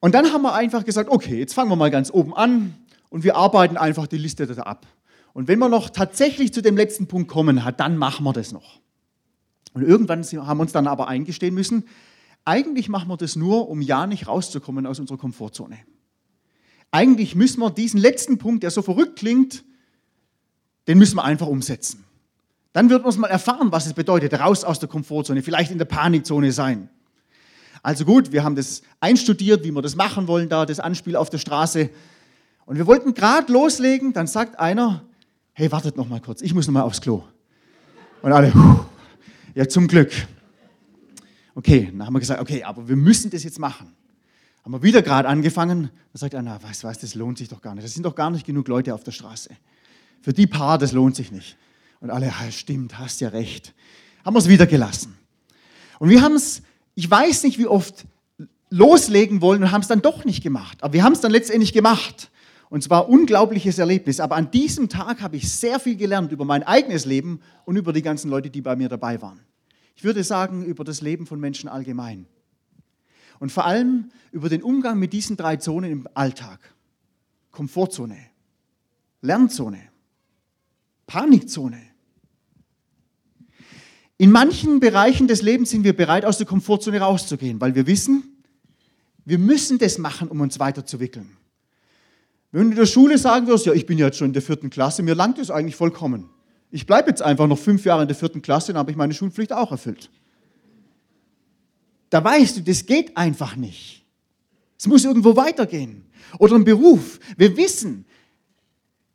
Und 0.00 0.14
dann 0.14 0.30
haben 0.30 0.42
wir 0.42 0.52
einfach 0.52 0.84
gesagt, 0.84 1.08
okay, 1.08 1.38
jetzt 1.38 1.54
fangen 1.54 1.70
wir 1.70 1.76
mal 1.76 1.90
ganz 1.90 2.10
oben 2.10 2.36
an 2.36 2.74
und 3.08 3.24
wir 3.24 3.36
arbeiten 3.36 3.78
einfach 3.78 4.06
die 4.06 4.18
Liste 4.18 4.46
da 4.46 4.64
ab. 4.64 4.86
Und 5.32 5.48
wenn 5.48 5.58
wir 5.58 5.70
noch 5.70 5.88
tatsächlich 5.88 6.52
zu 6.52 6.60
dem 6.60 6.76
letzten 6.76 7.06
Punkt 7.06 7.28
kommen, 7.28 7.62
dann 7.78 7.96
machen 7.96 8.24
wir 8.24 8.34
das 8.34 8.52
noch. 8.52 8.80
Und 9.72 9.82
irgendwann 9.82 10.22
haben 10.24 10.58
wir 10.58 10.62
uns 10.62 10.72
dann 10.72 10.88
aber 10.88 11.08
eingestehen 11.08 11.54
müssen, 11.54 11.84
eigentlich 12.46 12.88
machen 12.88 13.08
wir 13.08 13.16
das 13.16 13.36
nur, 13.36 13.68
um 13.68 13.82
ja 13.82 14.06
nicht 14.06 14.28
rauszukommen 14.28 14.86
aus 14.86 15.00
unserer 15.00 15.18
Komfortzone. 15.18 15.76
Eigentlich 16.92 17.34
müssen 17.34 17.60
wir 17.60 17.70
diesen 17.70 18.00
letzten 18.00 18.38
Punkt, 18.38 18.62
der 18.62 18.70
so 18.70 18.80
verrückt 18.80 19.18
klingt, 19.18 19.64
den 20.86 20.96
müssen 20.96 21.16
wir 21.16 21.24
einfach 21.24 21.48
umsetzen. 21.48 22.04
Dann 22.72 22.88
wird 22.88 23.02
man 23.02 23.10
es 23.10 23.18
mal 23.18 23.26
erfahren, 23.26 23.72
was 23.72 23.86
es 23.86 23.94
bedeutet, 23.94 24.32
raus 24.34 24.62
aus 24.62 24.78
der 24.78 24.88
Komfortzone, 24.88 25.42
vielleicht 25.42 25.72
in 25.72 25.78
der 25.78 25.86
Panikzone 25.86 26.52
sein. 26.52 26.88
Also 27.82 28.04
gut, 28.04 28.32
wir 28.32 28.44
haben 28.44 28.54
das 28.54 28.82
einstudiert, 29.00 29.64
wie 29.64 29.72
wir 29.72 29.82
das 29.82 29.96
machen 29.96 30.28
wollen, 30.28 30.48
da 30.48 30.66
das 30.66 30.78
Anspiel 30.78 31.16
auf 31.16 31.30
der 31.30 31.38
Straße. 31.38 31.90
Und 32.64 32.76
wir 32.76 32.86
wollten 32.86 33.14
gerade 33.14 33.52
loslegen, 33.52 34.12
dann 34.12 34.28
sagt 34.28 34.58
einer, 34.60 35.02
hey, 35.52 35.72
wartet 35.72 35.96
noch 35.96 36.08
mal 36.08 36.20
kurz, 36.20 36.42
ich 36.42 36.54
muss 36.54 36.66
noch 36.68 36.74
mal 36.74 36.82
aufs 36.82 37.00
Klo. 37.00 37.24
Und 38.22 38.32
alle, 38.32 38.52
ja, 39.54 39.68
zum 39.68 39.88
Glück. 39.88 40.12
Okay, 41.56 41.88
dann 41.90 42.06
haben 42.06 42.12
wir 42.12 42.20
gesagt, 42.20 42.40
okay, 42.40 42.62
aber 42.62 42.88
wir 42.88 42.94
müssen 42.94 43.30
das 43.30 43.42
jetzt 43.42 43.58
machen. 43.58 43.92
Haben 44.64 44.72
wir 44.72 44.82
wieder 44.84 45.02
gerade 45.02 45.28
angefangen, 45.28 45.90
dann 46.12 46.18
sagt 46.20 46.36
einer, 46.36 46.60
du 46.60 46.64
was, 46.82 46.98
das 46.98 47.16
lohnt 47.16 47.38
sich 47.38 47.48
doch 47.48 47.60
gar 47.60 47.74
nicht. 47.74 47.84
Das 47.84 47.94
sind 47.94 48.04
doch 48.04 48.14
gar 48.14 48.30
nicht 48.30 48.46
genug 48.46 48.68
Leute 48.68 48.94
auf 48.94 49.02
der 49.02 49.10
Straße. 49.12 49.50
Für 50.22 50.32
die 50.32 50.46
paar, 50.46 50.78
das 50.78 50.92
lohnt 50.92 51.16
sich 51.16 51.32
nicht. 51.32 51.56
Und 52.00 52.10
alle, 52.10 52.26
ja, 52.26 52.50
stimmt, 52.52 52.98
hast 52.98 53.20
ja 53.20 53.30
recht. 53.30 53.74
Haben 54.24 54.34
wir 54.34 54.38
es 54.38 54.48
wieder 54.48 54.66
gelassen. 54.66 55.16
Und 55.98 56.10
wir 56.10 56.22
haben 56.22 56.34
es 56.34 56.62
ich 56.96 57.08
weiß 57.08 57.44
nicht, 57.44 57.58
wie 57.58 57.66
oft 57.66 58.06
loslegen 58.70 59.40
wollen 59.40 59.62
und 59.62 59.70
haben 59.70 59.82
es 59.82 59.88
dann 59.88 60.02
doch 60.02 60.24
nicht 60.24 60.42
gemacht. 60.42 60.82
Aber 60.82 60.94
wir 60.94 61.04
haben 61.04 61.12
es 61.12 61.20
dann 61.20 61.30
letztendlich 61.30 61.72
gemacht. 61.72 62.30
Und 62.68 62.82
zwar 62.82 63.08
unglaubliches 63.08 63.78
Erlebnis. 63.78 64.18
Aber 64.18 64.34
an 64.34 64.50
diesem 64.50 64.88
Tag 64.88 65.20
habe 65.20 65.36
ich 65.36 65.52
sehr 65.52 65.78
viel 65.78 65.96
gelernt 65.96 66.32
über 66.32 66.44
mein 66.44 66.64
eigenes 66.64 67.04
Leben 67.04 67.40
und 67.64 67.76
über 67.76 67.92
die 67.92 68.02
ganzen 68.02 68.28
Leute, 68.28 68.50
die 68.50 68.62
bei 68.62 68.74
mir 68.74 68.88
dabei 68.88 69.22
waren. 69.22 69.40
Ich 69.96 70.04
würde 70.04 70.22
sagen, 70.22 70.64
über 70.64 70.84
das 70.84 71.00
Leben 71.00 71.26
von 71.26 71.40
Menschen 71.40 71.68
allgemein. 71.68 72.26
Und 73.38 73.50
vor 73.50 73.66
allem 73.66 74.10
über 74.30 74.48
den 74.48 74.62
Umgang 74.62 74.98
mit 74.98 75.12
diesen 75.12 75.36
drei 75.36 75.56
Zonen 75.56 75.90
im 75.90 76.08
Alltag. 76.14 76.60
Komfortzone, 77.50 78.18
Lernzone, 79.22 79.80
Panikzone 81.06 81.96
in 84.18 84.30
manchen 84.30 84.80
Bereichen 84.80 85.28
des 85.28 85.42
Lebens 85.42 85.70
sind 85.70 85.84
wir 85.84 85.94
bereit, 85.94 86.24
aus 86.24 86.38
der 86.38 86.46
Komfortzone 86.46 87.00
rauszugehen, 87.00 87.60
weil 87.60 87.74
wir 87.74 87.86
wissen, 87.86 88.42
wir 89.26 89.38
müssen 89.38 89.78
das 89.78 89.98
machen, 89.98 90.28
um 90.28 90.40
uns 90.40 90.58
weiterzuwickeln. 90.58 91.36
Wenn 92.50 92.62
du 92.64 92.70
in 92.70 92.76
der 92.76 92.86
Schule 92.86 93.18
sagen 93.18 93.46
wirst, 93.46 93.66
ja, 93.66 93.74
ich 93.74 93.84
bin 93.84 93.98
jetzt 93.98 94.16
schon 94.16 94.28
in 94.28 94.32
der 94.32 94.40
vierten 94.40 94.70
Klasse, 94.70 95.02
mir 95.02 95.14
langt 95.14 95.38
es 95.38 95.50
eigentlich 95.50 95.76
vollkommen. 95.76 96.30
Ich 96.70 96.86
bleibe 96.86 97.08
jetzt 97.08 97.22
einfach 97.22 97.46
noch 97.46 97.58
fünf 97.58 97.84
Jahre 97.84 98.02
in 98.02 98.08
der 98.08 98.16
vierten 98.16 98.42
Klasse, 98.42 98.72
dann 98.72 98.80
habe 98.80 98.90
ich 98.90 98.96
meine 98.96 99.14
Schulpflicht 99.14 99.52
auch 99.52 99.70
erfüllt. 99.70 100.10
Da 102.10 102.22
weißt 102.22 102.58
du, 102.58 102.60
das 102.62 102.86
geht 102.86 103.16
einfach 103.16 103.56
nicht. 103.56 104.04
Es 104.78 104.86
muss 104.86 105.04
irgendwo 105.04 105.36
weitergehen. 105.36 106.04
Oder 106.38 106.56
ein 106.56 106.64
Beruf. 106.64 107.18
Wir 107.36 107.56
wissen, 107.56 108.04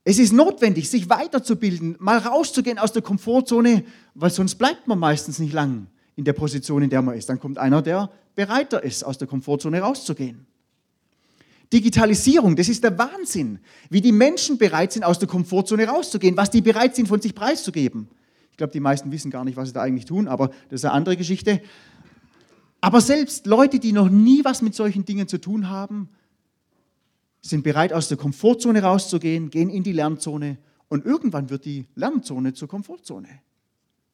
es 0.04 0.18
ist 0.18 0.34
notwendig, 0.34 0.90
sich 0.90 1.10
weiterzubilden, 1.10 1.96
mal 2.00 2.18
rauszugehen 2.18 2.80
aus 2.80 2.92
der 2.92 3.02
Komfortzone, 3.02 3.84
weil 4.16 4.32
sonst 4.32 4.56
bleibt 4.56 4.88
man 4.88 4.98
meistens 4.98 5.40
nicht 5.40 5.54
lang 5.54 5.88
in 6.16 6.24
der 6.24 6.34
Position, 6.34 6.82
in 6.82 6.90
der 6.90 7.02
man 7.02 7.16
ist. 7.16 7.30
Dann 7.30 7.40
kommt 7.40 7.58
einer, 7.58 7.82
der 7.82 8.12
bereiter 8.36 8.84
ist, 8.84 9.04
aus 9.04 9.18
der 9.18 9.28
Komfortzone 9.28 9.80
rauszugehen. 9.80 10.48
Digitalisierung, 11.72 12.56
das 12.56 12.68
ist 12.68 12.84
der 12.84 12.98
Wahnsinn, 12.98 13.60
wie 13.90 14.02
die 14.02 14.12
Menschen 14.12 14.58
bereit 14.58 14.92
sind, 14.92 15.04
aus 15.04 15.20
der 15.20 15.28
Komfortzone 15.28 15.88
rauszugehen, 15.88 16.36
was 16.36 16.50
die 16.50 16.62
bereit 16.62 16.96
sind, 16.96 17.08
von 17.08 17.22
sich 17.22 17.34
preiszugeben. 17.34 18.10
Ich 18.52 18.58
glaube, 18.58 18.74
die 18.74 18.80
meisten 18.80 19.12
wissen 19.12 19.32
gar 19.32 19.46
nicht, 19.46 19.56
was 19.56 19.70
sie 19.70 19.74
da 19.74 19.82
eigentlich 19.82 20.06
tun, 20.06 20.28
aber 20.28 20.50
das 20.70 20.82
ist 20.82 20.86
eine 20.86 20.94
andere 20.94 21.16
Geschichte. 21.16 21.62
Aber 22.82 23.00
selbst 23.00 23.46
Leute, 23.46 23.80
die 23.80 23.94
noch 23.94 24.10
nie 24.10 24.44
was 24.44 24.62
mit 24.62 24.76
solchen 24.76 25.06
Dingen 25.06 25.28
zu 25.28 25.40
tun 25.40 25.70
haben, 25.70 26.10
sind 27.42 27.64
bereit, 27.64 27.94
aus 27.94 28.08
der 28.08 28.18
Komfortzone 28.18 28.84
rauszugehen, 28.84 29.50
gehen 29.50 29.70
in 29.70 29.84
die 29.84 29.94
Lernzone 29.94 30.58
und 30.90 31.06
irgendwann 31.06 31.50
wird 31.50 31.66
die 31.66 31.88
Lernzone 31.96 32.54
zur 32.54 32.68
Komfortzone. 32.68 33.30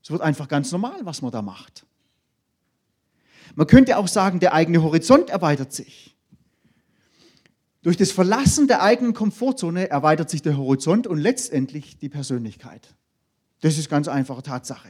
Es 0.04 0.12
wird 0.12 0.22
einfach 0.22 0.48
ganz 0.48 0.72
normal, 0.72 1.00
was 1.04 1.22
man 1.22 1.32
da 1.32 1.42
macht. 1.42 1.86
Man 3.56 3.68
könnte 3.68 3.98
auch 3.98 4.08
sagen, 4.08 4.40
der 4.40 4.54
eigene 4.54 4.84
Horizont 4.84 5.30
erweitert 5.30 5.74
sich. 5.74 6.17
Durch 7.84 7.98
das 7.98 8.12
Verlassen 8.12 8.68
der 8.68 8.82
eigenen 8.82 9.14
Komfortzone 9.14 9.90
erweitert 9.90 10.30
sich 10.30 10.42
der 10.42 10.58
Horizont 10.58 11.08
und 11.08 11.18
letztendlich 11.18 11.98
die 11.98 12.10
Persönlichkeit. 12.10 12.96
Das 13.62 13.78
ist 13.78 13.90
ganz 13.90 14.08
einfache 14.08 14.44
Tatsache. 14.44 14.90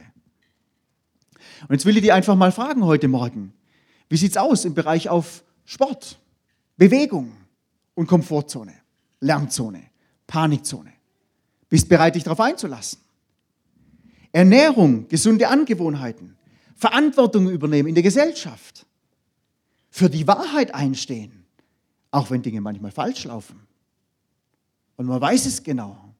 Und 1.68 1.72
jetzt 1.72 1.86
will 1.86 1.96
ich 1.96 2.02
dir 2.02 2.14
einfach 2.14 2.34
mal 2.34 2.52
fragen 2.52 2.84
heute 2.84 3.08
Morgen, 3.08 3.52
wie 4.08 4.16
sieht 4.16 4.32
es 4.32 4.36
aus 4.36 4.64
im 4.64 4.74
Bereich 4.74 5.08
auf 5.08 5.44
Sport, 5.64 6.18
Bewegung, 6.76 7.32
und 7.98 8.06
Komfortzone, 8.06 8.74
Lernzone, 9.18 9.82
Panikzone. 10.28 10.92
Bist 11.68 11.88
bereit, 11.88 12.14
dich 12.14 12.22
darauf 12.22 12.38
einzulassen. 12.38 13.00
Ernährung, 14.30 15.08
gesunde 15.08 15.48
Angewohnheiten, 15.48 16.36
Verantwortung 16.76 17.50
übernehmen 17.50 17.88
in 17.88 17.96
der 17.96 18.04
Gesellschaft, 18.04 18.86
für 19.90 20.08
die 20.08 20.28
Wahrheit 20.28 20.76
einstehen, 20.76 21.37
auch 22.10 22.30
wenn 22.30 22.42
Dinge 22.42 22.60
manchmal 22.60 22.90
falsch 22.90 23.24
laufen. 23.24 23.66
Und 24.96 25.06
man 25.06 25.20
weiß 25.20 25.46
es 25.46 25.62
genau. 25.62 26.14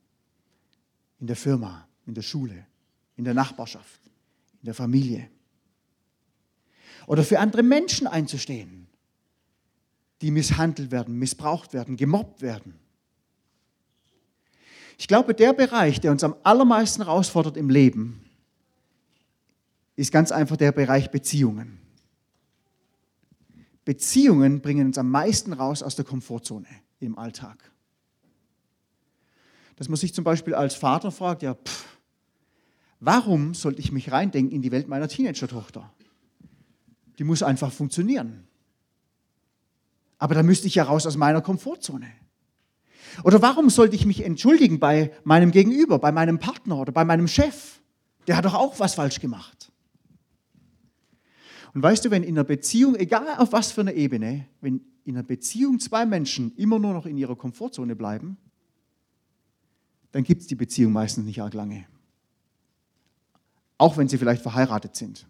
In 1.21 1.26
der 1.26 1.37
Firma, 1.37 1.88
in 2.07 2.14
der 2.14 2.23
Schule, 2.23 2.66
in 3.16 3.25
der 3.25 3.35
Nachbarschaft, 3.35 4.00
in 4.61 4.66
der 4.66 4.75
Familie. 4.75 5.28
Oder 7.07 7.25
für 7.25 7.40
andere 7.40 7.62
Menschen 7.62 8.07
einzustehen 8.07 8.88
die 10.21 10.30
misshandelt 10.30 10.90
werden, 10.90 11.18
missbraucht 11.18 11.73
werden, 11.73 11.97
gemobbt 11.97 12.42
werden. 12.42 12.75
Ich 14.99 15.07
glaube, 15.07 15.35
der 15.35 15.52
Bereich, 15.52 16.00
der 16.00 16.11
uns 16.11 16.25
am 16.25 16.35
allermeisten 16.42 17.04
herausfordert 17.04 17.57
im 17.57 17.71
Leben, 17.71 18.25
ist 19.95 20.11
ganz 20.11 20.33
einfach 20.33 20.57
der 20.57 20.73
Bereich 20.73 21.11
Beziehungen. 21.11 21.78
Beziehungen 23.88 24.61
bringen 24.61 24.88
uns 24.88 24.99
am 24.99 25.11
meisten 25.11 25.54
raus 25.54 25.83
aus 25.83 25.97
der 25.97 26.04
Komfortzone 26.04 26.68
im 27.00 27.16
Alltag. 27.16 27.73
Dass 29.76 29.88
man 29.88 29.97
sich 29.97 30.12
zum 30.12 30.25
Beispiel 30.25 30.54
als 30.54 30.75
Vater 30.75 31.11
fragt, 31.11 31.40
ja, 31.40 31.54
pff, 31.54 31.87
warum 33.00 33.54
sollte 33.54 33.80
ich 33.80 33.90
mich 33.90 34.12
reindenken 34.12 34.54
in 34.54 34.61
die 34.61 34.73
Welt 34.73 34.88
meiner 34.88 35.09
Teenager-Tochter? 35.09 35.90
Die 37.18 37.25
muss 37.25 37.42
einfach 37.42 37.73
funktionieren. 37.73 38.47
Aber 40.18 40.35
da 40.35 40.42
müsste 40.42 40.66
ich 40.66 40.75
ja 40.75 40.83
raus 40.83 41.07
aus 41.07 41.16
meiner 41.16 41.40
Komfortzone. 41.40 42.12
Oder 43.25 43.40
warum 43.40 43.71
sollte 43.71 43.97
ich 43.97 44.04
mich 44.04 44.23
entschuldigen 44.23 44.78
bei 44.80 45.14
meinem 45.25 45.50
Gegenüber, 45.50 45.99
bei 45.99 46.12
meinem 46.12 46.38
Partner 46.38 46.76
oder 46.76 46.92
bei 46.92 47.07
meinem 47.07 47.26
Chef? 47.26 47.80
Der 48.26 48.37
hat 48.37 48.45
doch 48.45 48.52
auch 48.52 48.78
was 48.80 48.97
falsch 48.97 49.18
gemacht. 49.18 49.67
Und 51.75 51.82
weißt 51.82 52.04
du, 52.04 52.10
wenn 52.10 52.22
in 52.22 52.37
einer 52.37 52.44
Beziehung, 52.44 52.94
egal 52.96 53.37
auf 53.37 53.52
was 53.52 53.72
für 53.72 53.82
einer 53.82 53.94
Ebene, 53.94 54.46
wenn 54.60 54.80
in 55.04 55.16
einer 55.16 55.22
Beziehung 55.22 55.78
zwei 55.80 56.06
Menschen 56.06 56.54
immer 56.56 56.78
nur 56.78 56.92
noch 56.92 57.06
in 57.06 57.16
ihrer 57.16 57.37
Komfortzone 57.37 57.96
bleiben, 57.96 58.37
dann 60.12 60.25
gibt 60.25 60.42
es 60.42 60.46
die 60.46 60.54
Beziehung 60.54 60.92
meistens 60.92 61.25
nicht 61.25 61.40
arg 61.40 61.54
lange. 61.54 61.87
Auch 63.76 63.96
wenn 63.96 64.08
sie 64.08 64.18
vielleicht 64.18 64.42
verheiratet 64.42 64.96
sind. 64.96 65.26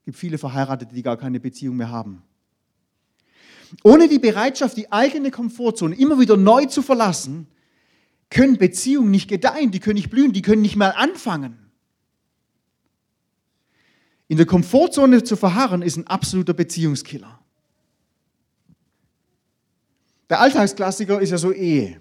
Es 0.00 0.04
gibt 0.06 0.16
viele 0.16 0.38
Verheiratete, 0.38 0.94
die 0.94 1.02
gar 1.02 1.16
keine 1.16 1.40
Beziehung 1.40 1.76
mehr 1.76 1.90
haben. 1.90 2.22
Ohne 3.84 4.08
die 4.08 4.18
Bereitschaft, 4.18 4.76
die 4.76 4.90
eigene 4.90 5.30
Komfortzone 5.30 5.94
immer 5.94 6.18
wieder 6.18 6.36
neu 6.36 6.66
zu 6.66 6.82
verlassen, 6.82 7.46
können 8.30 8.58
Beziehungen 8.58 9.10
nicht 9.10 9.28
gedeihen, 9.28 9.70
die 9.70 9.80
können 9.80 9.96
nicht 9.96 10.10
blühen, 10.10 10.32
die 10.32 10.42
können 10.42 10.62
nicht 10.62 10.76
mal 10.76 10.90
anfangen. 10.90 11.69
In 14.30 14.36
der 14.36 14.46
Komfortzone 14.46 15.24
zu 15.24 15.34
verharren 15.34 15.82
ist 15.82 15.96
ein 15.96 16.06
absoluter 16.06 16.54
Beziehungskiller. 16.54 17.40
Der 20.28 20.40
Alltagsklassiker 20.40 21.20
ist 21.20 21.30
ja 21.30 21.36
so 21.36 21.50
Ehe. 21.50 22.00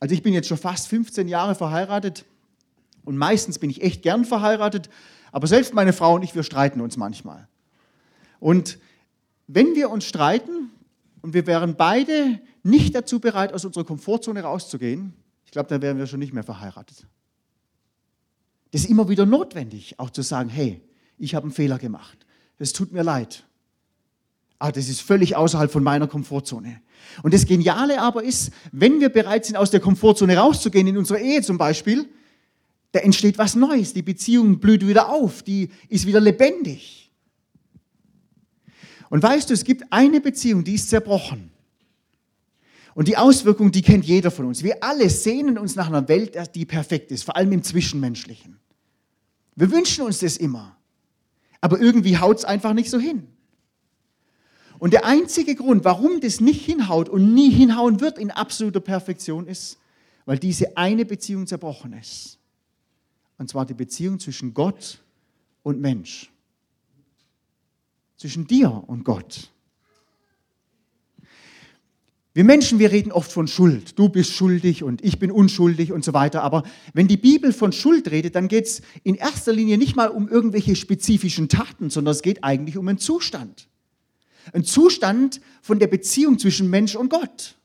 Also 0.00 0.14
ich 0.14 0.22
bin 0.22 0.32
jetzt 0.32 0.48
schon 0.48 0.56
fast 0.56 0.88
15 0.88 1.28
Jahre 1.28 1.54
verheiratet 1.54 2.24
und 3.04 3.18
meistens 3.18 3.58
bin 3.58 3.68
ich 3.68 3.82
echt 3.82 4.00
gern 4.00 4.24
verheiratet, 4.24 4.88
aber 5.32 5.48
selbst 5.48 5.74
meine 5.74 5.92
Frau 5.92 6.14
und 6.14 6.22
ich, 6.22 6.34
wir 6.34 6.44
streiten 6.44 6.80
uns 6.80 6.96
manchmal. 6.96 7.46
Und 8.40 8.78
wenn 9.46 9.74
wir 9.74 9.90
uns 9.90 10.06
streiten 10.06 10.70
und 11.20 11.34
wir 11.34 11.46
wären 11.46 11.76
beide 11.76 12.40
nicht 12.62 12.94
dazu 12.94 13.20
bereit, 13.20 13.52
aus 13.52 13.66
unserer 13.66 13.84
Komfortzone 13.84 14.40
rauszugehen, 14.40 15.12
ich 15.44 15.50
glaube, 15.50 15.68
dann 15.68 15.82
wären 15.82 15.98
wir 15.98 16.06
schon 16.06 16.20
nicht 16.20 16.32
mehr 16.32 16.42
verheiratet. 16.42 17.06
Das 18.70 18.80
ist 18.80 18.88
immer 18.88 19.10
wieder 19.10 19.26
notwendig, 19.26 20.00
auch 20.00 20.08
zu 20.08 20.22
sagen, 20.22 20.48
hey, 20.48 20.80
ich 21.18 21.34
habe 21.34 21.44
einen 21.44 21.52
Fehler 21.52 21.78
gemacht. 21.78 22.18
Es 22.58 22.72
tut 22.72 22.92
mir 22.92 23.02
leid. 23.02 23.44
Aber 24.58 24.72
das 24.72 24.88
ist 24.88 25.02
völlig 25.02 25.36
außerhalb 25.36 25.70
von 25.70 25.82
meiner 25.82 26.06
Komfortzone. 26.06 26.80
Und 27.22 27.34
das 27.34 27.46
Geniale 27.46 28.00
aber 28.00 28.22
ist, 28.22 28.50
wenn 28.72 29.00
wir 29.00 29.10
bereit 29.10 29.44
sind, 29.44 29.56
aus 29.56 29.70
der 29.70 29.80
Komfortzone 29.80 30.36
rauszugehen, 30.36 30.86
in 30.86 30.96
unserer 30.96 31.18
Ehe 31.18 31.42
zum 31.42 31.58
Beispiel, 31.58 32.08
da 32.92 33.00
entsteht 33.00 33.36
was 33.36 33.54
Neues. 33.54 33.92
Die 33.92 34.02
Beziehung 34.02 34.58
blüht 34.58 34.86
wieder 34.86 35.10
auf, 35.10 35.42
die 35.42 35.70
ist 35.88 36.06
wieder 36.06 36.20
lebendig. 36.20 37.10
Und 39.10 39.22
weißt 39.22 39.50
du, 39.50 39.54
es 39.54 39.64
gibt 39.64 39.84
eine 39.90 40.20
Beziehung, 40.20 40.64
die 40.64 40.74
ist 40.74 40.88
zerbrochen. 40.88 41.50
Und 42.94 43.08
die 43.08 43.18
Auswirkung, 43.18 43.70
die 43.70 43.82
kennt 43.82 44.06
jeder 44.06 44.30
von 44.30 44.46
uns. 44.46 44.62
Wir 44.62 44.82
alle 44.82 45.10
sehnen 45.10 45.58
uns 45.58 45.76
nach 45.76 45.88
einer 45.88 46.08
Welt, 46.08 46.38
die 46.54 46.64
perfekt 46.64 47.12
ist, 47.12 47.24
vor 47.24 47.36
allem 47.36 47.52
im 47.52 47.62
Zwischenmenschlichen. 47.62 48.58
Wir 49.54 49.70
wünschen 49.70 50.04
uns 50.04 50.20
das 50.20 50.38
immer. 50.38 50.75
Aber 51.66 51.80
irgendwie 51.80 52.16
haut 52.16 52.38
es 52.38 52.44
einfach 52.44 52.74
nicht 52.74 52.90
so 52.90 53.00
hin. 53.00 53.26
Und 54.78 54.92
der 54.92 55.04
einzige 55.04 55.56
Grund, 55.56 55.84
warum 55.84 56.20
das 56.20 56.40
nicht 56.40 56.64
hinhaut 56.64 57.08
und 57.08 57.34
nie 57.34 57.50
hinhauen 57.50 58.00
wird 58.00 58.18
in 58.18 58.30
absoluter 58.30 58.78
Perfektion, 58.78 59.48
ist, 59.48 59.76
weil 60.26 60.38
diese 60.38 60.76
eine 60.76 61.04
Beziehung 61.04 61.44
zerbrochen 61.48 61.92
ist. 61.92 62.38
Und 63.36 63.50
zwar 63.50 63.66
die 63.66 63.74
Beziehung 63.74 64.20
zwischen 64.20 64.54
Gott 64.54 65.02
und 65.64 65.80
Mensch. 65.80 66.30
Zwischen 68.16 68.46
dir 68.46 68.84
und 68.86 69.02
Gott. 69.02 69.50
Wir 72.36 72.44
Menschen, 72.44 72.78
wir 72.78 72.92
reden 72.92 73.12
oft 73.12 73.32
von 73.32 73.48
Schuld. 73.48 73.98
Du 73.98 74.10
bist 74.10 74.30
schuldig 74.30 74.82
und 74.82 75.02
ich 75.02 75.18
bin 75.18 75.32
unschuldig 75.32 75.90
und 75.90 76.04
so 76.04 76.12
weiter. 76.12 76.42
Aber 76.42 76.64
wenn 76.92 77.08
die 77.08 77.16
Bibel 77.16 77.50
von 77.50 77.72
Schuld 77.72 78.10
redet, 78.10 78.34
dann 78.34 78.48
geht 78.48 78.66
es 78.66 78.82
in 79.04 79.14
erster 79.14 79.54
Linie 79.54 79.78
nicht 79.78 79.96
mal 79.96 80.08
um 80.08 80.28
irgendwelche 80.28 80.76
spezifischen 80.76 81.48
Taten, 81.48 81.88
sondern 81.88 82.12
es 82.12 82.20
geht 82.20 82.44
eigentlich 82.44 82.76
um 82.76 82.86
einen 82.88 82.98
Zustand. 82.98 83.68
Ein 84.52 84.64
Zustand 84.64 85.40
von 85.62 85.78
der 85.78 85.86
Beziehung 85.86 86.38
zwischen 86.38 86.68
Mensch 86.68 86.94
und 86.94 87.08
Gott. 87.08 87.56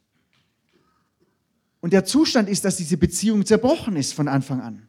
Und 1.82 1.92
der 1.92 2.06
Zustand 2.06 2.48
ist, 2.48 2.64
dass 2.64 2.78
diese 2.78 2.96
Beziehung 2.96 3.46
zerbrochen 3.46 3.98
ist 3.98 4.14
von 4.14 4.30
Anfang 4.30 4.62
an. 4.62 4.88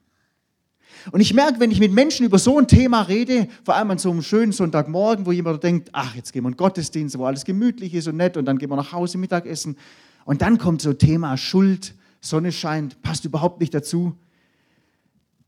Und 1.10 1.20
ich 1.20 1.34
merke, 1.34 1.58
wenn 1.58 1.70
ich 1.70 1.80
mit 1.80 1.92
Menschen 1.92 2.26
über 2.26 2.38
so 2.38 2.58
ein 2.58 2.68
Thema 2.68 3.02
rede, 3.02 3.48
vor 3.64 3.74
allem 3.74 3.90
an 3.90 3.98
so 3.98 4.10
einem 4.10 4.22
schönen 4.22 4.52
Sonntagmorgen, 4.52 5.26
wo 5.26 5.32
jemand 5.32 5.62
denkt, 5.62 5.90
ach, 5.92 6.14
jetzt 6.14 6.32
gehen 6.32 6.44
wir 6.44 6.48
in 6.48 6.54
den 6.54 6.58
Gottesdienst, 6.58 7.18
wo 7.18 7.24
alles 7.24 7.44
gemütlich 7.44 7.94
ist 7.94 8.06
und 8.06 8.16
nett 8.16 8.36
und 8.36 8.44
dann 8.44 8.58
gehen 8.58 8.70
wir 8.70 8.76
nach 8.76 8.92
Hause 8.92 9.18
Mittagessen. 9.18 9.76
Und 10.24 10.42
dann 10.42 10.58
kommt 10.58 10.82
so 10.82 10.92
Thema 10.92 11.36
Schuld, 11.36 11.94
Sonne 12.20 12.52
scheint, 12.52 13.02
passt 13.02 13.24
überhaupt 13.24 13.60
nicht 13.60 13.74
dazu. 13.74 14.16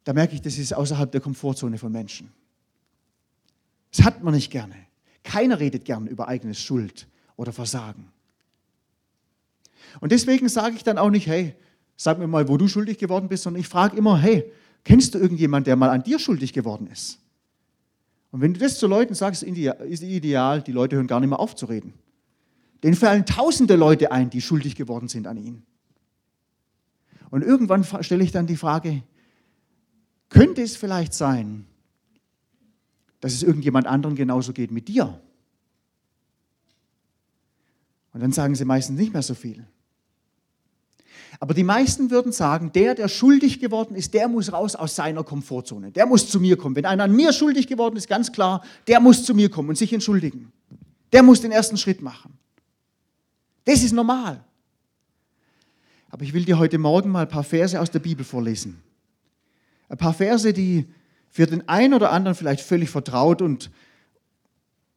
Da 0.02 0.12
merke 0.12 0.34
ich, 0.34 0.42
das 0.42 0.58
ist 0.58 0.74
außerhalb 0.74 1.10
der 1.12 1.20
Komfortzone 1.20 1.78
von 1.78 1.92
Menschen. 1.92 2.32
Das 3.96 4.04
hat 4.04 4.22
man 4.24 4.34
nicht 4.34 4.50
gerne. 4.50 4.74
Keiner 5.22 5.60
redet 5.60 5.84
gern 5.84 6.06
über 6.06 6.28
eigenes 6.28 6.60
Schuld 6.60 7.06
oder 7.36 7.52
Versagen. 7.52 8.08
Und 10.00 10.10
deswegen 10.10 10.48
sage 10.48 10.74
ich 10.76 10.82
dann 10.82 10.98
auch 10.98 11.10
nicht, 11.10 11.26
hey, 11.26 11.54
sag 11.96 12.18
mir 12.18 12.26
mal, 12.26 12.48
wo 12.48 12.56
du 12.56 12.66
schuldig 12.66 12.98
geworden 12.98 13.28
bist, 13.28 13.44
sondern 13.44 13.60
ich 13.60 13.68
frage 13.68 13.96
immer, 13.96 14.18
hey, 14.18 14.50
kennst 14.84 15.14
du 15.14 15.18
irgendjemanden, 15.18 15.64
der 15.64 15.76
mal 15.76 15.90
an 15.90 16.02
dir 16.02 16.18
schuldig 16.18 16.52
geworden 16.52 16.86
ist? 16.86 17.18
Und 18.30 18.40
wenn 18.40 18.52
du 18.52 18.60
das 18.60 18.78
zu 18.78 18.86
Leuten 18.86 19.14
sagst, 19.14 19.42
ist 19.42 20.02
ideal, 20.02 20.62
die 20.62 20.72
Leute 20.72 20.96
hören 20.96 21.06
gar 21.06 21.20
nicht 21.20 21.30
mehr 21.30 21.40
auf 21.40 21.54
zu 21.54 21.66
reden. 21.66 21.94
Denen 22.82 22.96
fallen 22.96 23.24
tausende 23.24 23.76
Leute 23.76 24.12
ein, 24.12 24.28
die 24.28 24.40
schuldig 24.40 24.76
geworden 24.76 25.08
sind 25.08 25.26
an 25.26 25.36
ihnen. 25.36 25.62
Und 27.30 27.42
irgendwann 27.42 27.84
stelle 28.02 28.22
ich 28.22 28.32
dann 28.32 28.46
die 28.46 28.56
Frage, 28.56 29.02
könnte 30.28 30.62
es 30.62 30.76
vielleicht 30.76 31.14
sein, 31.14 31.64
dass 33.20 33.32
es 33.32 33.42
irgendjemand 33.42 33.86
anderen 33.86 34.16
genauso 34.16 34.52
geht 34.52 34.70
mit 34.70 34.88
dir. 34.88 35.20
Und 38.12 38.20
dann 38.20 38.32
sagen 38.32 38.54
sie 38.54 38.64
meistens 38.64 38.98
nicht 38.98 39.12
mehr 39.12 39.22
so 39.22 39.34
viel. 39.34 39.66
Aber 41.40 41.54
die 41.54 41.64
meisten 41.64 42.10
würden 42.10 42.32
sagen, 42.32 42.70
der, 42.72 42.94
der 42.94 43.08
schuldig 43.08 43.60
geworden 43.60 43.96
ist, 43.96 44.14
der 44.14 44.28
muss 44.28 44.52
raus 44.52 44.76
aus 44.76 44.96
seiner 44.96 45.24
Komfortzone. 45.24 45.90
Der 45.90 46.06
muss 46.06 46.28
zu 46.28 46.40
mir 46.40 46.56
kommen. 46.56 46.76
Wenn 46.76 46.86
einer 46.86 47.04
an 47.04 47.12
mir 47.12 47.32
schuldig 47.32 47.66
geworden 47.66 47.96
ist, 47.96 48.08
ganz 48.08 48.32
klar, 48.32 48.62
der 48.86 49.00
muss 49.00 49.24
zu 49.24 49.34
mir 49.34 49.50
kommen 49.50 49.70
und 49.70 49.76
sich 49.76 49.92
entschuldigen. 49.92 50.52
Der 51.12 51.22
muss 51.22 51.40
den 51.40 51.52
ersten 51.52 51.76
Schritt 51.76 52.02
machen. 52.02 52.38
Das 53.64 53.82
ist 53.82 53.92
normal. 53.92 54.44
Aber 56.10 56.22
ich 56.22 56.32
will 56.32 56.44
dir 56.44 56.58
heute 56.58 56.78
Morgen 56.78 57.10
mal 57.10 57.22
ein 57.22 57.28
paar 57.28 57.44
Verse 57.44 57.80
aus 57.80 57.90
der 57.90 57.98
Bibel 57.98 58.24
vorlesen. 58.24 58.80
Ein 59.88 59.98
paar 59.98 60.14
Verse, 60.14 60.52
die 60.52 60.86
für 61.30 61.46
den 61.46 61.68
einen 61.68 61.94
oder 61.94 62.12
anderen 62.12 62.36
vielleicht 62.36 62.60
völlig 62.60 62.90
vertraut 62.90 63.42
und, 63.42 63.70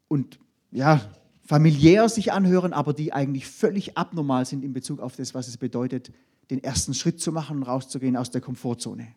und 0.07 0.37
ja, 0.71 1.01
familiär 1.47 2.09
sich 2.09 2.33
anhören, 2.33 2.73
aber 2.73 2.93
die 2.93 3.13
eigentlich 3.13 3.47
völlig 3.47 3.97
abnormal 3.97 4.45
sind 4.45 4.65
in 4.65 4.73
Bezug 4.73 4.99
auf 4.99 5.15
das, 5.15 5.33
was 5.33 5.47
es 5.47 5.55
bedeutet, 5.55 6.11
den 6.49 6.61
ersten 6.61 6.93
Schritt 6.93 7.21
zu 7.21 7.31
machen 7.31 7.57
und 7.57 7.63
rauszugehen 7.63 8.17
aus 8.17 8.29
der 8.29 8.41
Komfortzone. 8.41 9.07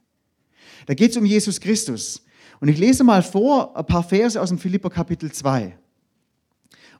Da 0.86 0.94
geht 0.94 1.10
es 1.10 1.16
um 1.16 1.24
Jesus 1.24 1.60
Christus. 1.60 2.24
Und 2.60 2.68
ich 2.68 2.78
lese 2.78 3.02
mal 3.02 3.24
vor 3.24 3.76
ein 3.76 3.84
paar 3.84 4.04
Verse 4.04 4.40
aus 4.40 4.50
dem 4.50 4.58
Philipper 4.58 4.90
Kapitel 4.90 5.32
2. 5.32 5.76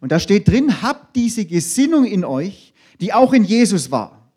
Und 0.01 0.11
da 0.11 0.19
steht 0.19 0.49
drin, 0.49 0.83
habt 0.83 1.15
diese 1.15 1.45
Gesinnung 1.45 2.07
in 2.07 2.25
euch, 2.25 2.75
die 3.01 3.13
auch 3.13 3.33
in 3.33 3.45
Jesus 3.45 3.93
war. 3.93 4.33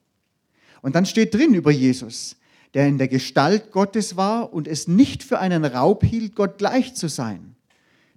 Und 0.84 0.93
dann 0.93 1.08
steht 1.08 1.34
drin 1.34 1.56
über 1.56 1.71
Jesus, 1.71 2.36
der 2.75 2.88
in 2.88 2.99
der 2.99 3.08
Gestalt 3.08 3.71
Gottes 3.71 4.15
war 4.15 4.53
und 4.53 4.67
es 4.67 4.88
nicht 4.88 5.23
für 5.23 5.39
einen 5.39 5.65
Raub 5.65 6.03
hielt, 6.03 6.36
Gott 6.36 6.60
gleich 6.60 6.93
zu 6.93 7.08
sein. 7.08 7.56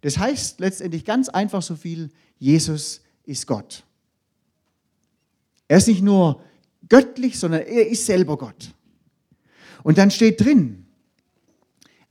Das 0.02 0.18
heißt 0.18 0.60
letztendlich 0.60 1.04
ganz 1.06 1.30
einfach 1.30 1.62
so 1.62 1.74
viel, 1.74 2.10
Jesus 2.38 3.02
ist 3.24 3.46
Gott. 3.46 3.84
Er 5.68 5.78
ist 5.78 5.88
nicht 5.88 6.02
nur 6.02 6.42
göttlich, 6.88 7.38
sondern 7.38 7.62
er 7.62 7.88
ist 7.88 8.06
selber 8.06 8.36
Gott. 8.36 8.72
Und 9.82 9.98
dann 9.98 10.10
steht 10.10 10.40
drin, 10.40 10.86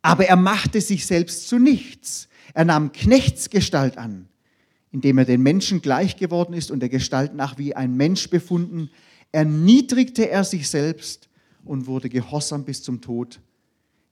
aber 0.02 0.26
er 0.28 0.36
machte 0.36 0.82
sich 0.82 1.06
selbst 1.06 1.48
zu 1.48 1.60
nichts. 1.60 2.30
Er 2.54 2.66
nahm 2.66 2.92
Knechtsgestalt 2.92 3.98
an, 3.98 4.30
indem 4.92 5.18
er 5.18 5.26
den 5.26 5.42
Menschen 5.42 5.82
gleich 5.82 6.16
geworden 6.16 6.54
ist 6.54 6.72
und 6.72 6.80
der 6.80 6.90
Gestalt 6.90 7.36
nach 7.36 7.58
wie 7.58 7.76
ein 7.76 7.96
Mensch 7.98 8.30
befunden, 8.30 8.90
erniedrigte 9.32 10.30
er 10.30 10.46
sich 10.46 10.70
selbst 10.70 11.28
und 11.66 11.88
wurde 11.88 12.08
gehorsam 12.08 12.64
bis 12.64 12.82
zum 12.82 13.02
Tod, 13.02 13.42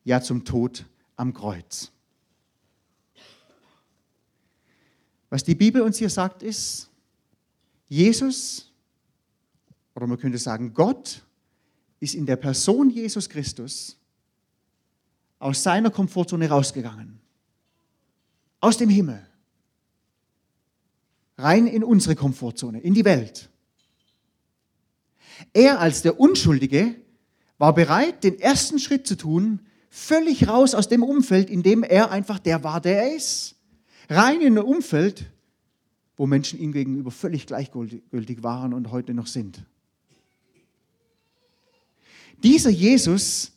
ja 0.04 0.22
zum 0.22 0.44
Tod 0.44 0.86
am 1.16 1.34
Kreuz. 1.34 1.93
Was 5.34 5.44
die 5.44 5.56
Bibel 5.56 5.82
uns 5.82 5.98
hier 5.98 6.12
sagt, 6.12 6.44
ist, 6.44 6.92
Jesus, 7.90 8.72
oder 9.96 10.06
man 10.06 10.20
könnte 10.20 10.38
sagen, 10.38 10.76
Gott 10.76 11.24
ist 12.00 12.14
in 12.14 12.28
der 12.28 12.36
Person 12.36 12.92
Jesus 12.92 13.28
Christus 13.28 13.98
aus 15.40 15.64
seiner 15.64 15.90
Komfortzone 15.90 16.48
rausgegangen. 16.48 17.20
Aus 18.60 18.78
dem 18.78 18.90
Himmel. 18.90 19.26
Rein 21.40 21.66
in 21.66 21.84
unsere 21.84 22.16
Komfortzone, 22.16 22.80
in 22.82 22.94
die 22.94 23.04
Welt. 23.04 23.50
Er 25.52 25.80
als 25.80 26.04
der 26.04 26.20
Unschuldige 26.20 26.94
war 27.58 27.74
bereit, 27.74 28.24
den 28.24 28.40
ersten 28.40 28.78
Schritt 28.78 29.08
zu 29.08 29.18
tun, 29.18 29.62
völlig 29.90 30.48
raus 30.48 30.76
aus 30.76 30.90
dem 30.90 31.02
Umfeld, 31.02 31.50
in 31.50 31.64
dem 31.64 31.82
er 31.82 32.12
einfach 32.12 32.38
der 32.38 32.64
war, 32.64 32.80
der 32.80 33.02
er 33.02 33.16
ist. 33.16 33.53
Rein 34.10 34.42
in 34.42 34.58
ein 34.58 34.64
Umfeld, 34.64 35.32
wo 36.16 36.28
Menschen 36.28 36.60
ihm 36.60 36.72
gegenüber 36.72 37.12
völlig 37.12 37.48
gleichgültig 37.48 38.44
waren 38.44 38.74
und 38.74 38.92
heute 38.92 39.14
noch 39.14 39.28
sind. 39.28 39.64
Dieser 42.44 42.70
Jesus, 42.70 43.52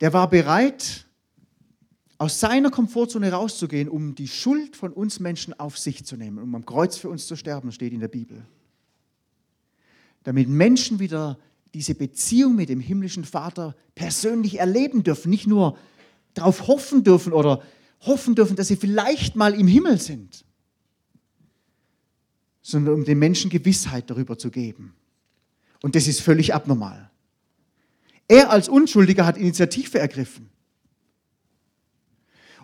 der 0.00 0.12
war 0.12 0.28
bereit, 0.28 1.06
aus 2.18 2.38
seiner 2.38 2.70
Komfortzone 2.70 3.32
rauszugehen, 3.32 3.88
um 3.88 4.14
die 4.14 4.28
Schuld 4.28 4.76
von 4.76 4.92
uns 4.92 5.18
Menschen 5.18 5.58
auf 5.58 5.78
sich 5.78 6.04
zu 6.04 6.16
nehmen, 6.16 6.38
um 6.38 6.54
am 6.54 6.66
Kreuz 6.66 6.96
für 6.96 7.08
uns 7.08 7.26
zu 7.26 7.36
sterben, 7.36 7.72
steht 7.72 7.92
in 7.92 8.00
der 8.00 8.08
Bibel. 8.08 8.44
Damit 10.22 10.48
Menschen 10.48 11.00
wieder 11.00 11.38
diese 11.74 11.94
Beziehung 11.94 12.54
mit 12.54 12.68
dem 12.68 12.80
himmlischen 12.80 13.24
Vater 13.24 13.74
persönlich 13.94 14.60
erleben 14.60 15.02
dürfen, 15.02 15.30
nicht 15.30 15.46
nur 15.46 15.76
darauf 16.34 16.68
hoffen 16.68 17.02
dürfen 17.02 17.32
oder 17.32 17.62
hoffen 18.02 18.34
dürfen, 18.34 18.56
dass 18.56 18.68
sie 18.68 18.76
vielleicht 18.76 19.36
mal 19.36 19.54
im 19.54 19.66
Himmel 19.66 20.00
sind, 20.00 20.44
sondern 22.60 22.94
um 22.94 23.04
den 23.04 23.18
Menschen 23.18 23.50
Gewissheit 23.50 24.10
darüber 24.10 24.38
zu 24.38 24.50
geben. 24.50 24.94
Und 25.82 25.94
das 25.94 26.06
ist 26.06 26.20
völlig 26.20 26.54
abnormal. 26.54 27.10
Er 28.28 28.50
als 28.50 28.68
Unschuldiger 28.68 29.26
hat 29.26 29.36
Initiative 29.36 29.98
ergriffen. 29.98 30.48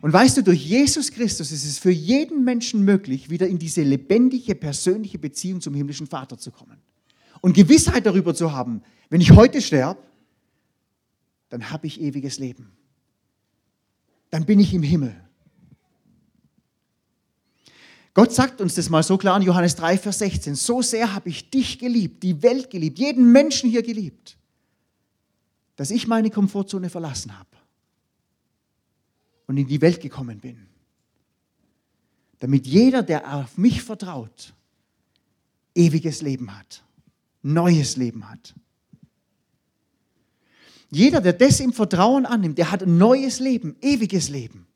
Und 0.01 0.13
weißt 0.13 0.37
du, 0.37 0.43
durch 0.43 0.65
Jesus 0.65 1.11
Christus 1.11 1.51
ist 1.51 1.65
es 1.65 1.79
für 1.79 1.91
jeden 1.91 2.45
Menschen 2.45 2.85
möglich, 2.85 3.31
wieder 3.31 3.49
in 3.49 3.59
diese 3.59 3.83
lebendige, 3.83 4.55
persönliche 4.55 5.19
Beziehung 5.19 5.61
zum 5.61 5.75
himmlischen 5.75 6.07
Vater 6.07 6.39
zu 6.39 6.53
kommen. 6.53 6.79
Und 7.41 7.55
Gewissheit 7.55 8.07
darüber 8.07 8.35
zu 8.35 8.53
haben, 8.53 8.83
wenn 9.11 9.21
ich 9.21 9.33
heute 9.33 9.61
sterbe, 9.61 10.01
dann 11.49 11.71
habe 11.71 11.87
ich 11.87 12.01
ewiges 12.01 12.39
Leben. 12.39 12.71
Dann 14.31 14.45
bin 14.45 14.61
ich 14.61 14.73
im 14.73 14.83
Himmel. 14.83 15.28
Gott 18.19 18.33
sagt 18.33 18.61
uns 18.61 18.75
das 18.75 18.91
mal 18.91 19.05
so 19.05 19.17
klar 19.17 19.37
in 19.37 19.45
Johannes 19.45 19.77
3, 19.77 19.97
Vers 19.97 20.19
16. 20.19 20.57
So 20.57 20.83
sehr 20.83 21.15
habe 21.15 21.29
ich 21.29 21.51
dich 21.51 21.79
geliebt, 21.79 22.21
die 22.25 22.43
Welt 22.43 22.69
geliebt, 22.69 22.99
jeden 22.99 23.31
Menschen 23.31 23.71
hier 23.71 23.85
geliebt, 23.85 24.37
dass 25.77 25.93
ich 25.93 26.09
meine 26.09 26.29
Komfortzone 26.29 26.91
verlassen 26.91 27.39
habe 27.39 27.49
und 29.47 29.57
in 29.57 29.69
die 29.69 29.81
Welt 29.81 30.01
gekommen 30.01 30.41
bin. 30.41 30.67
Damit 32.41 32.67
jeder, 32.67 33.05
der 33.05 33.37
auf 33.37 33.57
mich 33.57 33.85
vertraut, 33.85 34.53
ewiges 35.77 36.21
Leben 36.21 36.59
hat, 36.59 36.83
neues 37.43 37.97
Leben 37.97 38.29
hat. 38.29 38.53
Jeder, 40.91 41.21
der 41.21 41.35
das 41.35 41.61
im 41.61 41.73
Vertrauen 41.73 42.27
annimmt, 42.27 42.59
der 42.59 42.73
hat 42.73 42.83
ein 42.83 42.99
neues 42.99 43.39
Leben, 43.39 43.77
ewiges 43.81 44.29
Leben. 44.29 44.67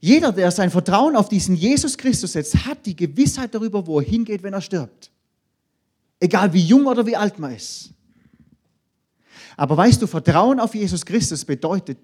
Jeder, 0.00 0.32
der 0.32 0.50
sein 0.50 0.70
Vertrauen 0.70 1.14
auf 1.14 1.28
diesen 1.28 1.54
Jesus 1.54 1.96
Christus 1.96 2.32
setzt, 2.32 2.64
hat 2.64 2.86
die 2.86 2.96
Gewissheit 2.96 3.54
darüber, 3.54 3.86
wo 3.86 4.00
er 4.00 4.06
hingeht, 4.06 4.42
wenn 4.42 4.54
er 4.54 4.62
stirbt. 4.62 5.10
Egal 6.18 6.52
wie 6.52 6.62
jung 6.62 6.86
oder 6.86 7.04
wie 7.04 7.16
alt 7.16 7.38
man 7.38 7.54
ist. 7.54 7.90
Aber 9.56 9.76
weißt 9.76 10.00
du, 10.00 10.06
Vertrauen 10.06 10.58
auf 10.58 10.74
Jesus 10.74 11.04
Christus 11.04 11.44
bedeutet, 11.44 11.98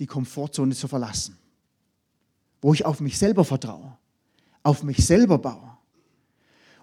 die 0.00 0.06
Komfortzone 0.06 0.74
zu 0.74 0.88
verlassen. 0.88 1.38
Wo 2.60 2.74
ich 2.74 2.84
auf 2.84 3.00
mich 3.00 3.16
selber 3.16 3.44
vertraue, 3.44 3.96
auf 4.62 4.82
mich 4.82 5.06
selber 5.06 5.38
baue. 5.38 5.76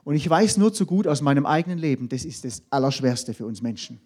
Und 0.06 0.16
ich 0.16 0.30
weiß 0.30 0.56
nur 0.56 0.74
zu 0.74 0.86
gut 0.86 1.08
aus 1.08 1.20
meinem 1.20 1.46
eigenen 1.46 1.78
Leben, 1.78 2.08
das 2.08 2.24
ist 2.24 2.46
das 2.46 2.64
Allerschwerste 2.70 3.34
für 3.34 3.46
uns 3.46 3.62
Menschen. 3.62 4.00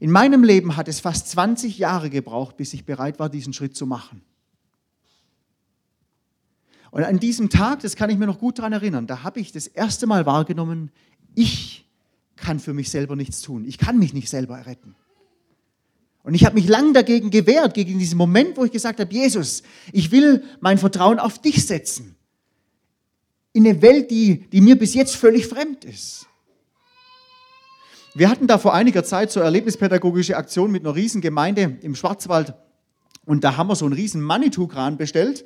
In 0.00 0.10
meinem 0.10 0.42
Leben 0.42 0.76
hat 0.76 0.88
es 0.88 0.98
fast 0.98 1.28
20 1.28 1.78
Jahre 1.78 2.08
gebraucht, 2.08 2.56
bis 2.56 2.72
ich 2.72 2.86
bereit 2.86 3.18
war, 3.18 3.28
diesen 3.28 3.52
Schritt 3.52 3.76
zu 3.76 3.86
machen. 3.86 4.22
Und 6.90 7.04
an 7.04 7.18
diesem 7.20 7.50
Tag, 7.50 7.80
das 7.80 7.94
kann 7.94 8.10
ich 8.10 8.18
mir 8.18 8.26
noch 8.26 8.38
gut 8.38 8.58
daran 8.58 8.72
erinnern, 8.72 9.06
da 9.06 9.22
habe 9.22 9.38
ich 9.38 9.52
das 9.52 9.66
erste 9.66 10.06
Mal 10.06 10.26
wahrgenommen, 10.26 10.90
ich 11.34 11.84
kann 12.36 12.58
für 12.58 12.72
mich 12.72 12.90
selber 12.90 13.14
nichts 13.14 13.42
tun. 13.42 13.64
Ich 13.66 13.78
kann 13.78 13.98
mich 13.98 14.14
nicht 14.14 14.30
selber 14.30 14.66
retten. 14.66 14.96
Und 16.22 16.34
ich 16.34 16.44
habe 16.44 16.54
mich 16.54 16.66
lang 16.66 16.92
dagegen 16.94 17.30
gewehrt, 17.30 17.74
gegen 17.74 17.98
diesen 17.98 18.16
Moment, 18.18 18.56
wo 18.56 18.64
ich 18.64 18.72
gesagt 18.72 19.00
habe, 19.00 19.12
Jesus, 19.12 19.62
ich 19.92 20.10
will 20.10 20.42
mein 20.60 20.78
Vertrauen 20.78 21.18
auf 21.18 21.40
dich 21.40 21.64
setzen. 21.64 22.16
In 23.52 23.66
eine 23.66 23.80
Welt, 23.82 24.10
die, 24.10 24.48
die 24.48 24.60
mir 24.60 24.78
bis 24.78 24.94
jetzt 24.94 25.16
völlig 25.16 25.46
fremd 25.46 25.84
ist. 25.84 26.26
Wir 28.12 28.28
hatten 28.28 28.48
da 28.48 28.58
vor 28.58 28.74
einiger 28.74 29.04
Zeit 29.04 29.30
so 29.30 29.38
eine 29.38 29.44
erlebnispädagogische 29.44 30.36
Aktion 30.36 30.72
mit 30.72 30.84
einer 30.84 30.96
riesen 30.96 31.20
Gemeinde 31.20 31.78
im 31.80 31.94
Schwarzwald. 31.94 32.54
Und 33.24 33.44
da 33.44 33.56
haben 33.56 33.68
wir 33.68 33.76
so 33.76 33.84
einen 33.84 33.94
riesen 33.94 34.20
Manitou-Kran 34.20 34.96
bestellt. 34.96 35.44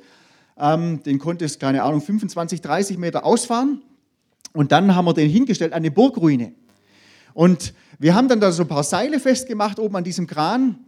Ähm, 0.57 1.03
den 1.03 1.19
konnte 1.19 1.45
es, 1.45 1.59
keine 1.59 1.83
Ahnung, 1.83 2.01
25, 2.01 2.61
30 2.61 2.97
Meter 2.97 3.23
ausfahren. 3.23 3.83
Und 4.53 4.71
dann 4.71 4.95
haben 4.95 5.05
wir 5.05 5.13
den 5.13 5.29
hingestellt 5.29 5.73
an 5.73 5.77
eine 5.77 5.91
Burgruine. 5.91 6.53
Und 7.35 7.75
wir 7.99 8.15
haben 8.15 8.29
dann 8.29 8.39
da 8.39 8.51
so 8.51 8.63
ein 8.63 8.67
paar 8.67 8.83
Seile 8.83 9.19
festgemacht 9.19 9.77
oben 9.77 9.97
an 9.97 10.03
diesem 10.03 10.25
Kran. 10.25 10.79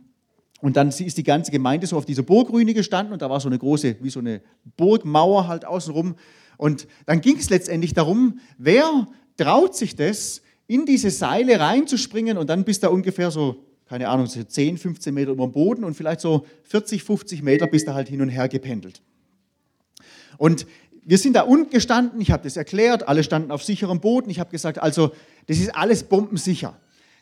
Und 0.61 0.77
dann 0.77 0.89
ist 0.89 1.17
die 1.17 1.23
ganze 1.23 1.51
Gemeinde 1.51 1.85
so 1.85 1.95
auf 1.95 2.05
dieser 2.05 2.23
Burgruine 2.23 2.73
gestanden 2.73 3.13
und 3.13 3.21
da 3.21 3.29
war 3.29 3.39
so 3.39 3.49
eine 3.49 3.59
große, 3.59 3.97
wie 4.01 4.09
so 4.09 4.19
eine 4.19 4.41
Burgmauer 4.77 5.47
halt 5.47 5.65
außenrum. 5.65 6.15
Und 6.57 6.87
dann 7.05 7.21
ging 7.21 7.37
es 7.37 7.51
letztendlich 7.51 7.93
darum, 7.93 8.39
wer 8.57 9.07
traut 9.37 9.75
sich 9.75 9.95
das, 9.95 10.41
in 10.67 10.85
diese 10.85 11.09
Seile 11.09 11.59
reinzuspringen 11.59 12.37
und 12.37 12.49
dann 12.49 12.63
bist 12.63 12.83
du 12.83 12.89
ungefähr 12.89 13.31
so, 13.31 13.63
keine 13.87 14.09
Ahnung, 14.09 14.27
so 14.27 14.43
10, 14.43 14.77
15 14.77 15.13
Meter 15.13 15.31
über 15.31 15.45
dem 15.45 15.53
Boden 15.53 15.83
und 15.83 15.95
vielleicht 15.95 16.19
so 16.19 16.45
40, 16.63 17.03
50 17.03 17.41
Meter 17.41 17.67
bist 17.67 17.87
du 17.87 17.93
halt 17.93 18.09
hin 18.09 18.21
und 18.21 18.29
her 18.29 18.49
gependelt. 18.49 19.01
Und 20.37 20.67
wir 21.03 21.17
sind 21.17 21.33
da 21.33 21.41
unten 21.43 21.69
gestanden, 21.69 22.19
ich 22.19 22.31
habe 22.31 22.43
das 22.43 22.57
erklärt, 22.57 23.07
alle 23.07 23.23
standen 23.23 23.51
auf 23.51 23.63
sicherem 23.63 24.01
Boden. 24.01 24.29
Ich 24.29 24.41
habe 24.41 24.51
gesagt, 24.51 24.79
also 24.79 25.13
das 25.47 25.57
ist 25.57 25.73
alles 25.73 26.03
bombensicher. 26.03 26.77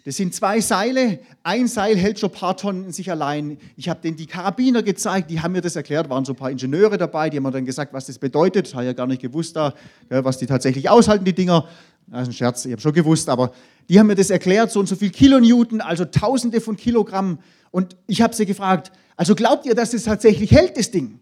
Das 0.06 0.18
sind 0.18 0.36
zwei 0.36 0.62
Seile, 0.62 1.18
ein 1.42 1.68
Seil 1.68 1.98
hält 1.98 2.20
schon 2.20 2.30
ein 2.30 2.36
paar 2.36 2.56
Tonnen 2.56 2.86
in 2.86 2.92
sich 2.92 3.10
allein. 3.10 3.58
Ich 3.76 3.90
habe 3.90 4.02
denen 4.02 4.16
die 4.16 4.28
Karabiner 4.28 4.84
gezeigt, 4.84 5.32
die 5.32 5.42
haben 5.42 5.54
mir 5.54 5.62
das 5.62 5.76
erklärt, 5.76 6.12
waren 6.12 6.24
so 6.24 6.34
ein 6.34 6.36
paar 6.36 6.52
Ingenieure 6.52 7.00
dabei, 7.00 7.32
die 7.32 7.38
haben 7.38 7.44
mir 7.44 7.52
dann 7.52 7.66
gesagt, 7.66 7.92
was 7.92 8.06
das 8.06 8.20
bedeutet. 8.20 8.68
Das 8.68 8.76
habe 8.76 8.84
ich 8.84 8.90
ja 8.90 8.94
gar 8.94 9.08
nicht 9.08 9.20
gewusst, 9.20 9.56
da, 9.56 9.74
was 10.10 10.38
die 10.38 10.46
tatsächlich 10.46 10.92
aushalten, 10.92 11.26
die 11.26 11.34
Dinger. 11.34 11.68
Das 12.06 12.22
ist 12.22 12.28
ein 12.28 12.34
Scherz, 12.34 12.66
ich 12.66 12.72
habe 12.74 12.82
schon 12.84 12.94
gewusst, 12.94 13.28
aber 13.30 13.52
die 13.90 14.00
haben 14.00 14.06
mir 14.06 14.14
das 14.14 14.30
erklärt, 14.30 14.72
so 14.72 14.80
und 14.80 14.88
so 14.88 14.96
viel 14.96 15.10
Kilonewton, 15.10 15.82
also 15.82 16.06
Tausende 16.06 16.62
von 16.62 16.78
Kilogramm. 16.78 17.40
Und 17.72 17.98
ich 18.06 18.22
habe 18.22 18.36
sie 18.36 18.46
gefragt, 18.46 18.92
also 19.16 19.34
glaubt 19.34 19.66
ihr, 19.66 19.74
dass 19.74 19.90
das 19.90 20.04
tatsächlich 20.04 20.52
hält, 20.52 20.78
das 20.78 20.92
Ding? 20.92 21.20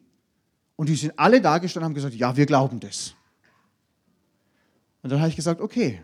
Und 0.76 0.90
die 0.90 0.96
sind 0.96 1.18
alle 1.18 1.40
da 1.40 1.58
gestanden 1.60 1.86
und 1.86 1.90
haben 1.92 1.96
gesagt, 1.96 2.16
ja, 2.16 2.36
wir 2.36 2.46
glauben 2.46 2.82
das. 2.82 3.16
Und 5.04 5.10
dann 5.10 5.20
habe 5.22 5.30
ich 5.30 5.38
gesagt, 5.38 5.62
okay, 5.62 6.02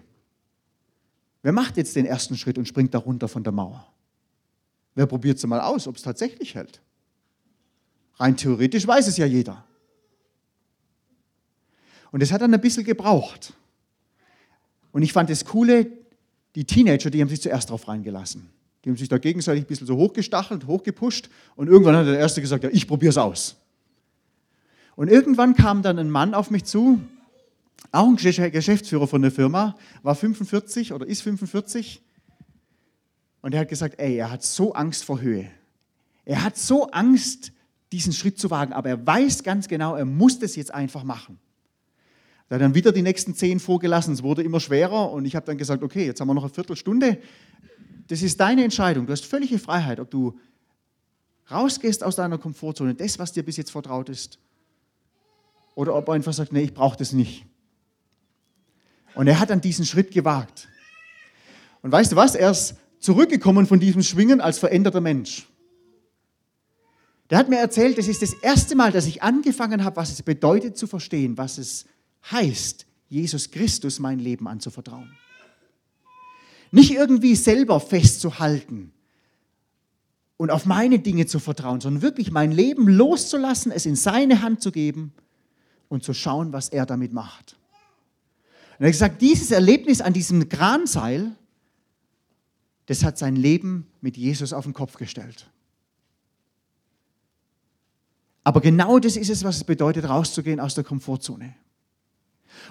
wer 1.41 1.51
macht 1.51 1.77
jetzt 1.77 1.95
den 1.95 2.05
ersten 2.05 2.37
Schritt 2.37 2.57
und 2.57 2.67
springt 2.67 2.93
da 2.93 2.97
runter 2.97 3.27
von 3.27 3.43
der 3.43 3.53
Mauer? 3.53 3.91
Wer 4.95 5.05
probiert 5.05 5.37
es 5.37 5.45
mal 5.45 5.61
aus, 5.61 5.87
ob 5.87 5.95
es 5.95 6.01
tatsächlich 6.01 6.55
hält? 6.55 6.81
Rein 8.15 8.35
theoretisch 8.35 8.85
weiß 8.85 9.07
es 9.07 9.17
ja 9.17 9.25
jeder. 9.25 9.63
Und 12.11 12.21
es 12.21 12.31
hat 12.31 12.41
dann 12.41 12.53
ein 12.53 12.61
bisschen 12.61 12.83
gebraucht. 12.83 13.53
Und 14.91 15.03
ich 15.03 15.13
fand 15.13 15.29
das 15.29 15.45
Coole, 15.45 15.87
die 16.55 16.65
Teenager, 16.65 17.09
die 17.09 17.21
haben 17.21 17.29
sich 17.29 17.41
zuerst 17.41 17.69
darauf 17.69 17.87
reingelassen. 17.87 18.49
Die 18.83 18.89
haben 18.89 18.97
sich 18.97 19.09
da 19.09 19.17
gegenseitig 19.17 19.63
ein 19.63 19.67
bisschen 19.67 19.87
so 19.87 19.97
hochgestachelt, 19.97 20.65
hochgepusht 20.65 21.29
und 21.55 21.67
irgendwann 21.67 21.95
hat 21.95 22.07
der 22.07 22.17
Erste 22.17 22.41
gesagt, 22.41 22.63
ja, 22.63 22.69
ich 22.71 22.87
probiere 22.87 23.11
es 23.11 23.17
aus. 23.17 23.55
Und 24.95 25.09
irgendwann 25.09 25.53
kam 25.53 25.81
dann 25.81 25.99
ein 25.99 26.09
Mann 26.09 26.33
auf 26.33 26.49
mich 26.49 26.65
zu, 26.65 26.99
auch 27.91 28.07
ein 28.07 28.15
Geschäftsführer 28.15 29.07
von 29.07 29.21
der 29.21 29.31
Firma, 29.31 29.75
war 30.03 30.15
45 30.15 30.93
oder 30.93 31.07
ist 31.07 31.21
45 31.21 32.01
und 33.41 33.53
er 33.53 33.61
hat 33.61 33.69
gesagt, 33.69 33.95
ey, 33.99 34.17
er 34.17 34.31
hat 34.31 34.43
so 34.43 34.73
Angst 34.73 35.05
vor 35.05 35.21
Höhe. 35.21 35.49
Er 36.25 36.43
hat 36.43 36.57
so 36.57 36.91
Angst, 36.91 37.51
diesen 37.91 38.13
Schritt 38.13 38.37
zu 38.37 38.51
wagen, 38.51 38.73
aber 38.73 38.89
er 38.89 39.07
weiß 39.07 39.43
ganz 39.43 39.67
genau, 39.67 39.95
er 39.95 40.05
muss 40.05 40.39
das 40.39 40.55
jetzt 40.55 40.73
einfach 40.73 41.03
machen. 41.03 41.39
Er 42.49 42.55
hat 42.55 42.61
dann 42.61 42.75
wieder 42.75 42.91
die 42.91 43.01
nächsten 43.01 43.35
zehn 43.35 43.59
vorgelassen. 43.59 44.13
Es 44.13 44.23
wurde 44.23 44.43
immer 44.43 44.59
schwerer 44.59 45.11
und 45.11 45.25
ich 45.25 45.35
habe 45.35 45.45
dann 45.45 45.57
gesagt, 45.57 45.83
okay, 45.83 46.05
jetzt 46.05 46.19
haben 46.19 46.27
wir 46.27 46.33
noch 46.33 46.43
eine 46.43 46.53
Viertelstunde. 46.53 47.19
Das 48.07 48.21
ist 48.21 48.39
deine 48.39 48.63
Entscheidung. 48.63 49.05
Du 49.05 49.11
hast 49.11 49.25
völlige 49.25 49.59
Freiheit, 49.59 49.99
ob 49.99 50.09
du 50.09 50.37
rausgehst 51.51 52.03
aus 52.03 52.15
deiner 52.15 52.37
Komfortzone, 52.37 52.95
das, 52.95 53.19
was 53.19 53.33
dir 53.33 53.43
bis 53.43 53.57
jetzt 53.57 53.71
vertraut 53.71 54.09
ist, 54.09 54.39
oder 55.75 55.95
ob 55.95 56.07
er 56.09 56.15
einfach 56.15 56.33
sagt, 56.33 56.51
nee, 56.51 56.61
ich 56.61 56.73
brauche 56.73 56.97
das 56.97 57.13
nicht. 57.13 57.45
Und 59.19 59.27
er 59.27 59.41
hat 59.41 59.49
dann 59.49 59.59
diesen 59.59 59.83
Schritt 59.83 60.11
gewagt. 60.11 60.69
Und 61.81 61.91
weißt 61.91 62.13
du 62.13 62.15
was? 62.15 62.35
Er 62.35 62.51
ist 62.51 62.75
zurückgekommen 62.99 63.67
von 63.67 63.77
diesem 63.77 64.01
Schwingen 64.01 64.39
als 64.39 64.59
veränderter 64.59 65.01
Mensch. 65.01 65.45
Der 67.29 67.37
hat 67.37 67.49
mir 67.49 67.57
erzählt, 67.57 67.97
das 67.97 68.07
ist 68.07 68.21
das 68.21 68.31
erste 68.31 68.77
Mal, 68.77 68.93
dass 68.93 69.07
ich 69.07 69.21
angefangen 69.21 69.83
habe, 69.83 69.97
was 69.97 70.13
es 70.13 70.21
bedeutet 70.23 70.77
zu 70.77 70.87
verstehen, 70.87 71.37
was 71.37 71.57
es 71.57 71.83
heißt, 72.31 72.85
Jesus 73.09 73.51
Christus 73.51 73.99
mein 73.99 74.19
Leben 74.19 74.47
anzuvertrauen. 74.47 75.11
Nicht 76.71 76.91
irgendwie 76.91 77.35
selber 77.35 77.81
festzuhalten 77.81 78.93
und 80.37 80.49
auf 80.49 80.65
meine 80.65 80.99
Dinge 80.99 81.25
zu 81.25 81.39
vertrauen, 81.39 81.81
sondern 81.81 82.03
wirklich 82.03 82.31
mein 82.31 82.53
Leben 82.53 82.87
loszulassen, 82.87 83.73
es 83.73 83.85
in 83.85 83.97
seine 83.97 84.41
Hand 84.41 84.61
zu 84.61 84.71
geben 84.71 85.11
und 85.89 86.05
zu 86.05 86.13
schauen, 86.13 86.53
was 86.53 86.69
er 86.69 86.85
damit 86.85 87.11
macht. 87.11 87.58
Und 88.79 88.85
er 88.85 88.87
hat 88.87 88.93
gesagt, 88.93 89.21
dieses 89.21 89.51
Erlebnis 89.51 89.99
an 89.99 90.13
diesem 90.13 90.47
Kranseil, 90.47 91.35
das 92.85 93.03
hat 93.03 93.17
sein 93.17 93.35
Leben 93.35 93.85
mit 93.99 94.15
Jesus 94.15 94.53
auf 94.53 94.63
den 94.63 94.73
Kopf 94.73 94.95
gestellt. 94.95 95.51
Aber 98.45 98.61
genau 98.61 98.97
das 98.97 99.17
ist 99.17 99.29
es, 99.29 99.43
was 99.43 99.57
es 99.57 99.63
bedeutet, 99.65 100.07
rauszugehen 100.07 100.61
aus 100.61 100.75
der 100.75 100.85
Komfortzone. 100.85 101.53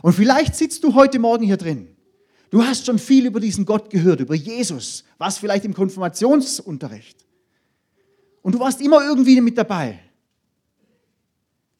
Und 0.01 0.15
vielleicht 0.15 0.57
sitzt 0.57 0.83
du 0.83 0.95
heute 0.95 1.19
Morgen 1.19 1.45
hier 1.45 1.59
drin. 1.59 1.95
Du 2.49 2.65
hast 2.65 2.87
schon 2.87 2.99
viel 2.99 3.27
über 3.27 3.39
diesen 3.39 3.67
Gott 3.67 3.91
gehört, 3.91 4.21
über 4.21 4.35
Jesus, 4.35 5.05
was 5.19 5.37
vielleicht 5.37 5.67
im 5.67 5.75
Konfirmationsunterricht. 5.75 7.27
Und 8.41 8.55
du 8.55 8.61
warst 8.61 8.81
immer 8.81 9.05
irgendwie 9.05 9.43
mit 9.43 9.59
dabei. 9.59 10.01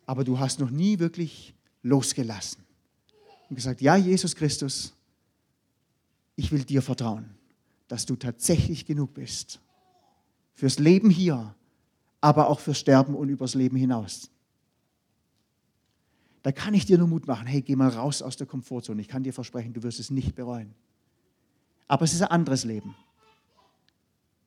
Aber 0.05 0.23
du 0.23 0.39
hast 0.39 0.61
noch 0.61 0.71
nie 0.71 0.99
wirklich 0.99 1.55
losgelassen 1.83 2.68
und 3.49 3.57
gesagt, 3.57 3.81
ja, 3.81 3.97
Jesus 3.97 4.35
Christus, 4.35 4.95
ich 6.37 6.53
will 6.53 6.65
dir 6.65 6.83
vertrauen, 6.83 7.31
dass 7.89 8.07
du 8.07 8.17
tatsächlich 8.17 8.87
genug 8.87 9.15
bist. 9.15 9.61
Fürs 10.55 10.79
Leben 10.79 11.11
hier, 11.11 11.55
aber 12.21 12.49
auch 12.49 12.61
fürs 12.61 12.79
Sterben 12.79 13.15
und 13.15 13.29
übers 13.29 13.55
Leben 13.55 13.77
hinaus. 13.77 14.31
Da 16.43 16.53
kann 16.53 16.75
ich 16.75 16.87
dir 16.87 16.99
nur 16.99 17.09
Mut 17.09 17.27
machen, 17.27 17.47
hey, 17.47 17.63
geh 17.63 17.77
mal 17.77 17.89
raus 17.89 18.23
aus 18.23 18.37
der 18.37 18.47
Komfortzone. 18.47 19.01
Ich 19.01 19.09
kann 19.09 19.23
dir 19.23 19.33
versprechen, 19.33 19.73
du 19.73 19.83
wirst 19.83 20.01
es 20.01 20.11
nicht 20.11 20.35
bereuen. 20.35 20.75
Aber 21.89 22.05
es 22.05 22.13
ist 22.13 22.23
ein 22.23 22.29
anderes 22.29 22.65
Leben. 22.65 22.95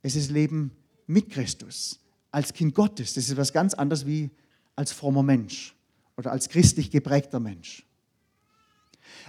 Es 0.01 0.15
ist 0.15 0.31
Leben 0.31 0.71
mit 1.07 1.29
Christus, 1.29 1.99
als 2.31 2.53
Kind 2.53 2.73
Gottes. 2.73 3.13
Das 3.13 3.27
ist 3.27 3.37
was 3.37 3.51
ganz 3.51 3.73
anderes 3.73 4.05
wie 4.05 4.31
als 4.75 4.91
frommer 4.91 5.23
Mensch 5.23 5.75
oder 6.17 6.31
als 6.31 6.49
christlich 6.49 6.91
geprägter 6.91 7.39
Mensch. 7.39 7.85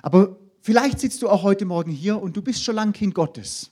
Aber 0.02 0.36
vielleicht 0.60 1.00
sitzt 1.00 1.22
du 1.22 1.28
auch 1.28 1.42
heute 1.42 1.64
Morgen 1.64 1.90
hier 1.90 2.20
und 2.20 2.36
du 2.36 2.42
bist 2.42 2.62
schon 2.62 2.74
lang 2.74 2.92
Kind 2.92 3.14
Gottes. 3.14 3.70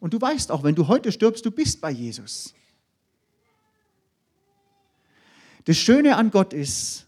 Und 0.00 0.12
du 0.12 0.20
weißt 0.20 0.50
auch, 0.50 0.62
wenn 0.62 0.74
du 0.74 0.88
heute 0.88 1.12
stirbst, 1.12 1.44
du 1.46 1.50
bist 1.50 1.80
bei 1.80 1.90
Jesus. 1.90 2.54
Das 5.64 5.78
Schöne 5.78 6.16
an 6.16 6.30
Gott 6.30 6.52
ist, 6.52 7.06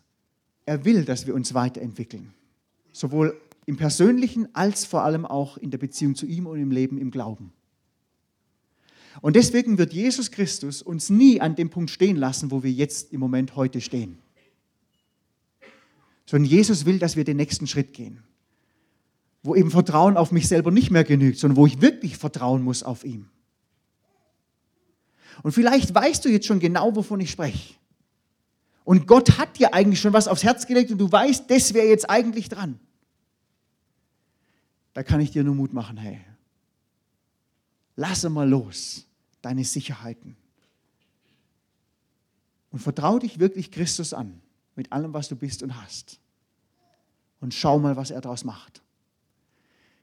er 0.64 0.84
will, 0.84 1.04
dass 1.04 1.26
wir 1.26 1.34
uns 1.34 1.54
weiterentwickeln. 1.54 2.32
Sowohl 2.92 3.38
im 3.66 3.76
persönlichen 3.76 4.54
als 4.54 4.84
vor 4.84 5.02
allem 5.02 5.26
auch 5.26 5.58
in 5.58 5.70
der 5.70 5.78
Beziehung 5.78 6.14
zu 6.14 6.24
ihm 6.24 6.46
und 6.46 6.58
im 6.58 6.70
Leben 6.70 6.98
im 6.98 7.10
Glauben. 7.10 7.52
Und 9.20 9.36
deswegen 9.36 9.78
wird 9.78 9.92
Jesus 9.92 10.30
Christus 10.30 10.82
uns 10.82 11.10
nie 11.10 11.40
an 11.40 11.56
dem 11.56 11.70
Punkt 11.70 11.90
stehen 11.90 12.16
lassen, 12.16 12.50
wo 12.50 12.62
wir 12.62 12.70
jetzt 12.70 13.12
im 13.12 13.20
Moment 13.20 13.56
heute 13.56 13.80
stehen. 13.80 14.18
Sondern 16.26 16.50
Jesus 16.50 16.84
will, 16.84 16.98
dass 16.98 17.16
wir 17.16 17.24
den 17.24 17.36
nächsten 17.36 17.66
Schritt 17.66 17.92
gehen. 17.92 18.22
Wo 19.42 19.54
eben 19.54 19.70
Vertrauen 19.70 20.16
auf 20.16 20.32
mich 20.32 20.48
selber 20.48 20.70
nicht 20.70 20.90
mehr 20.90 21.04
genügt, 21.04 21.38
sondern 21.38 21.56
wo 21.56 21.66
ich 21.66 21.80
wirklich 21.80 22.16
vertrauen 22.16 22.62
muss 22.62 22.82
auf 22.82 23.04
ihn. 23.04 23.28
Und 25.42 25.52
vielleicht 25.52 25.94
weißt 25.94 26.24
du 26.24 26.28
jetzt 26.28 26.46
schon 26.46 26.58
genau, 26.58 26.94
wovon 26.96 27.20
ich 27.20 27.30
spreche. 27.30 27.74
Und 28.84 29.06
Gott 29.06 29.38
hat 29.38 29.58
dir 29.58 29.74
eigentlich 29.74 30.00
schon 30.00 30.12
was 30.12 30.28
aufs 30.28 30.44
Herz 30.44 30.66
gelegt 30.66 30.90
und 30.90 30.98
du 30.98 31.10
weißt, 31.10 31.50
das 31.50 31.74
wäre 31.74 31.86
jetzt 31.86 32.08
eigentlich 32.08 32.48
dran. 32.48 32.78
Da 34.94 35.02
kann 35.02 35.20
ich 35.20 35.30
dir 35.30 35.44
nur 35.44 35.54
Mut 35.54 35.72
machen, 35.72 35.96
hey, 35.96 36.20
lasse 37.96 38.30
mal 38.30 38.48
los 38.48 39.06
deine 39.42 39.64
Sicherheiten. 39.64 40.36
Und 42.70 42.78
vertraue 42.78 43.20
dich 43.20 43.38
wirklich 43.38 43.70
Christus 43.70 44.14
an, 44.14 44.40
mit 44.76 44.92
allem, 44.92 45.12
was 45.12 45.28
du 45.28 45.36
bist 45.36 45.62
und 45.62 45.80
hast. 45.82 46.20
Und 47.40 47.54
schau 47.54 47.78
mal, 47.78 47.96
was 47.96 48.10
er 48.10 48.20
daraus 48.20 48.44
macht. 48.44 48.82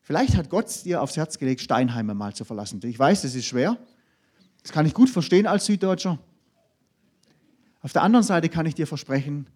Vielleicht 0.02 0.36
hat 0.36 0.50
Gott 0.50 0.84
dir 0.84 1.02
aufs 1.02 1.16
Herz 1.16 1.40
gelegt, 1.40 1.62
Steinheime 1.62 2.14
mal 2.14 2.34
zu 2.34 2.44
verlassen. 2.44 2.82
Ich 2.84 3.00
weiß, 3.00 3.22
das 3.22 3.36
ist 3.36 3.46
schwer. 3.46 3.78
Das 4.62 4.72
kann 4.72 4.86
ich 4.86 4.94
gut 4.94 5.10
verstehen 5.10 5.48
als 5.48 5.66
Süddeutscher. 5.66 6.20
Auf 7.82 7.94
der 7.94 8.02
anderen 8.02 8.24
Seite 8.24 8.50
kann 8.50 8.66
ich 8.66 8.76
dir 8.76 8.88
versprechen, 8.88 9.48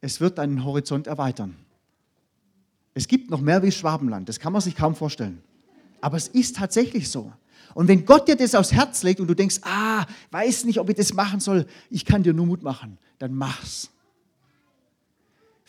es 0.00 0.20
wird 0.20 0.38
deinen 0.38 0.64
Horizont 0.64 1.06
erweitern. 1.06 1.56
Es 2.94 3.06
gibt 3.06 3.30
noch 3.30 3.40
mehr 3.40 3.62
wie 3.62 3.70
Schwabenland, 3.70 4.28
das 4.28 4.40
kann 4.40 4.52
man 4.52 4.62
sich 4.62 4.74
kaum 4.74 4.94
vorstellen. 4.94 5.42
Aber 6.00 6.16
es 6.16 6.28
ist 6.28 6.56
tatsächlich 6.56 7.08
so. 7.08 7.32
Und 7.74 7.86
wenn 7.86 8.04
Gott 8.04 8.26
dir 8.26 8.36
das 8.36 8.54
aufs 8.54 8.72
Herz 8.72 9.02
legt 9.02 9.20
und 9.20 9.28
du 9.28 9.34
denkst, 9.34 9.60
ah, 9.62 10.04
weiß 10.30 10.64
nicht, 10.64 10.80
ob 10.80 10.88
ich 10.88 10.96
das 10.96 11.14
machen 11.14 11.38
soll, 11.38 11.66
ich 11.90 12.04
kann 12.04 12.22
dir 12.22 12.32
nur 12.32 12.46
Mut 12.46 12.62
machen, 12.62 12.98
dann 13.18 13.34
mach's. 13.34 13.90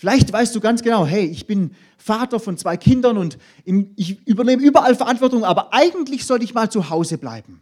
Vielleicht 0.02 0.34
weißt 0.34 0.56
du 0.56 0.60
ganz 0.60 0.82
genau, 0.82 1.06
hey, 1.06 1.26
ich 1.26 1.46
bin 1.46 1.76
Vater 1.96 2.40
von 2.40 2.58
zwei 2.58 2.76
Kindern 2.76 3.20
und 3.20 3.38
ich 3.64 4.26
übernehme 4.26 4.64
überall 4.64 4.96
Verantwortung, 4.96 5.44
aber 5.44 5.76
eigentlich 5.76 6.26
sollte 6.26 6.44
ich 6.44 6.56
mal 6.56 6.72
zu 6.72 6.90
Hause 6.90 7.20
bleiben 7.20 7.62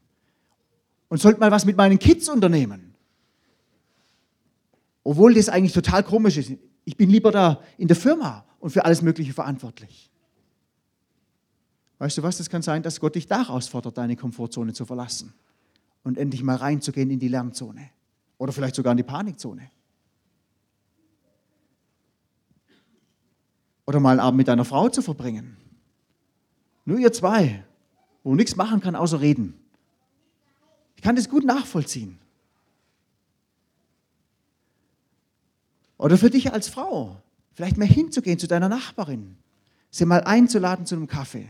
und 1.09 1.19
sollte 1.19 1.41
mal 1.41 1.51
was 1.51 1.65
mit 1.65 1.75
meinen 1.75 1.99
Kids 1.99 2.29
unternehmen. 2.29 2.95
Obwohl 5.03 5.33
das 5.33 5.49
eigentlich 5.49 5.73
total 5.73 6.01
komisch 6.01 6.37
ist. 6.37 6.53
Ich 6.85 6.95
bin 6.95 7.09
lieber 7.09 7.33
da 7.33 7.61
in 7.77 7.89
der 7.89 7.97
Firma 7.97 8.45
und 8.61 8.69
für 8.69 8.85
alles 8.85 9.01
Mögliche 9.01 9.33
verantwortlich. 9.33 10.09
Weißt 11.97 12.19
du 12.19 12.23
was, 12.23 12.39
es 12.39 12.49
kann 12.49 12.61
sein, 12.61 12.83
dass 12.83 13.01
Gott 13.01 13.15
dich 13.15 13.27
da 13.27 13.47
herausfordert, 13.47 13.97
deine 13.97 14.15
Komfortzone 14.15 14.71
zu 14.71 14.85
verlassen 14.85 15.33
und 16.03 16.17
endlich 16.17 16.41
mal 16.41 16.55
reinzugehen 16.55 17.11
in 17.11 17.19
die 17.19 17.27
Lernzone 17.27 17.89
oder 18.37 18.53
vielleicht 18.53 18.75
sogar 18.75 18.91
in 18.91 18.97
die 18.97 19.03
Panikzone. 19.03 19.69
Oder 23.89 23.99
mal 23.99 24.11
einen 24.11 24.19
Abend 24.19 24.37
mit 24.37 24.47
deiner 24.47 24.65
Frau 24.65 24.89
zu 24.89 25.01
verbringen. 25.01 25.57
Nur 26.85 26.99
ihr 26.99 27.11
zwei, 27.11 27.63
wo 28.23 28.35
nichts 28.35 28.55
machen 28.55 28.81
kann 28.81 28.95
außer 28.95 29.19
reden. 29.19 29.55
Ich 30.95 31.01
kann 31.01 31.15
das 31.15 31.27
gut 31.27 31.43
nachvollziehen. 31.43 32.19
Oder 35.97 36.19
für 36.19 36.29
dich 36.29 36.53
als 36.53 36.69
Frau, 36.69 37.17
vielleicht 37.53 37.77
mal 37.77 37.87
hinzugehen 37.87 38.37
zu 38.37 38.47
deiner 38.47 38.69
Nachbarin, 38.69 39.37
sie 39.89 40.05
mal 40.05 40.21
einzuladen 40.21 40.85
zu 40.85 40.95
einem 40.95 41.07
Kaffee 41.07 41.49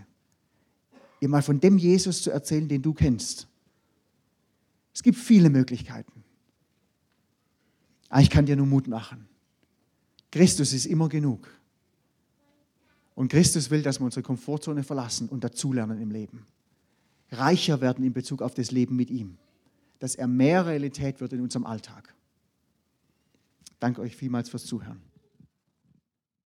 ihr 1.19 1.29
mal 1.29 1.41
von 1.41 1.59
dem 1.59 1.77
Jesus 1.77 2.21
zu 2.21 2.31
erzählen, 2.31 2.67
den 2.67 2.81
du 2.81 2.93
kennst. 2.93 3.47
Es 4.93 5.03
gibt 5.03 5.17
viele 5.17 5.49
Möglichkeiten. 5.49 6.23
Aber 8.09 8.21
ich 8.21 8.29
kann 8.29 8.45
dir 8.45 8.55
nur 8.55 8.65
Mut 8.65 8.87
machen. 8.87 9.27
Christus 10.31 10.73
ist 10.73 10.85
immer 10.85 11.09
genug. 11.09 11.47
Und 13.19 13.27
Christus 13.27 13.69
will, 13.69 13.81
dass 13.81 13.99
wir 13.99 14.05
unsere 14.05 14.23
Komfortzone 14.23 14.81
verlassen 14.81 15.27
und 15.27 15.43
dazulernen 15.43 16.01
im 16.01 16.09
Leben. 16.09 16.45
Reicher 17.31 17.81
werden 17.81 18.05
in 18.05 18.13
Bezug 18.13 18.41
auf 18.41 18.53
das 18.53 18.71
Leben 18.71 18.95
mit 18.95 19.09
ihm. 19.09 19.37
Dass 19.99 20.15
er 20.15 20.25
mehr 20.25 20.65
Realität 20.65 21.19
wird 21.19 21.33
in 21.33 21.41
unserem 21.41 21.65
Alltag. 21.65 22.15
Danke 23.81 23.99
euch 23.99 24.15
vielmals 24.15 24.47
fürs 24.47 24.65
Zuhören. 24.65 25.01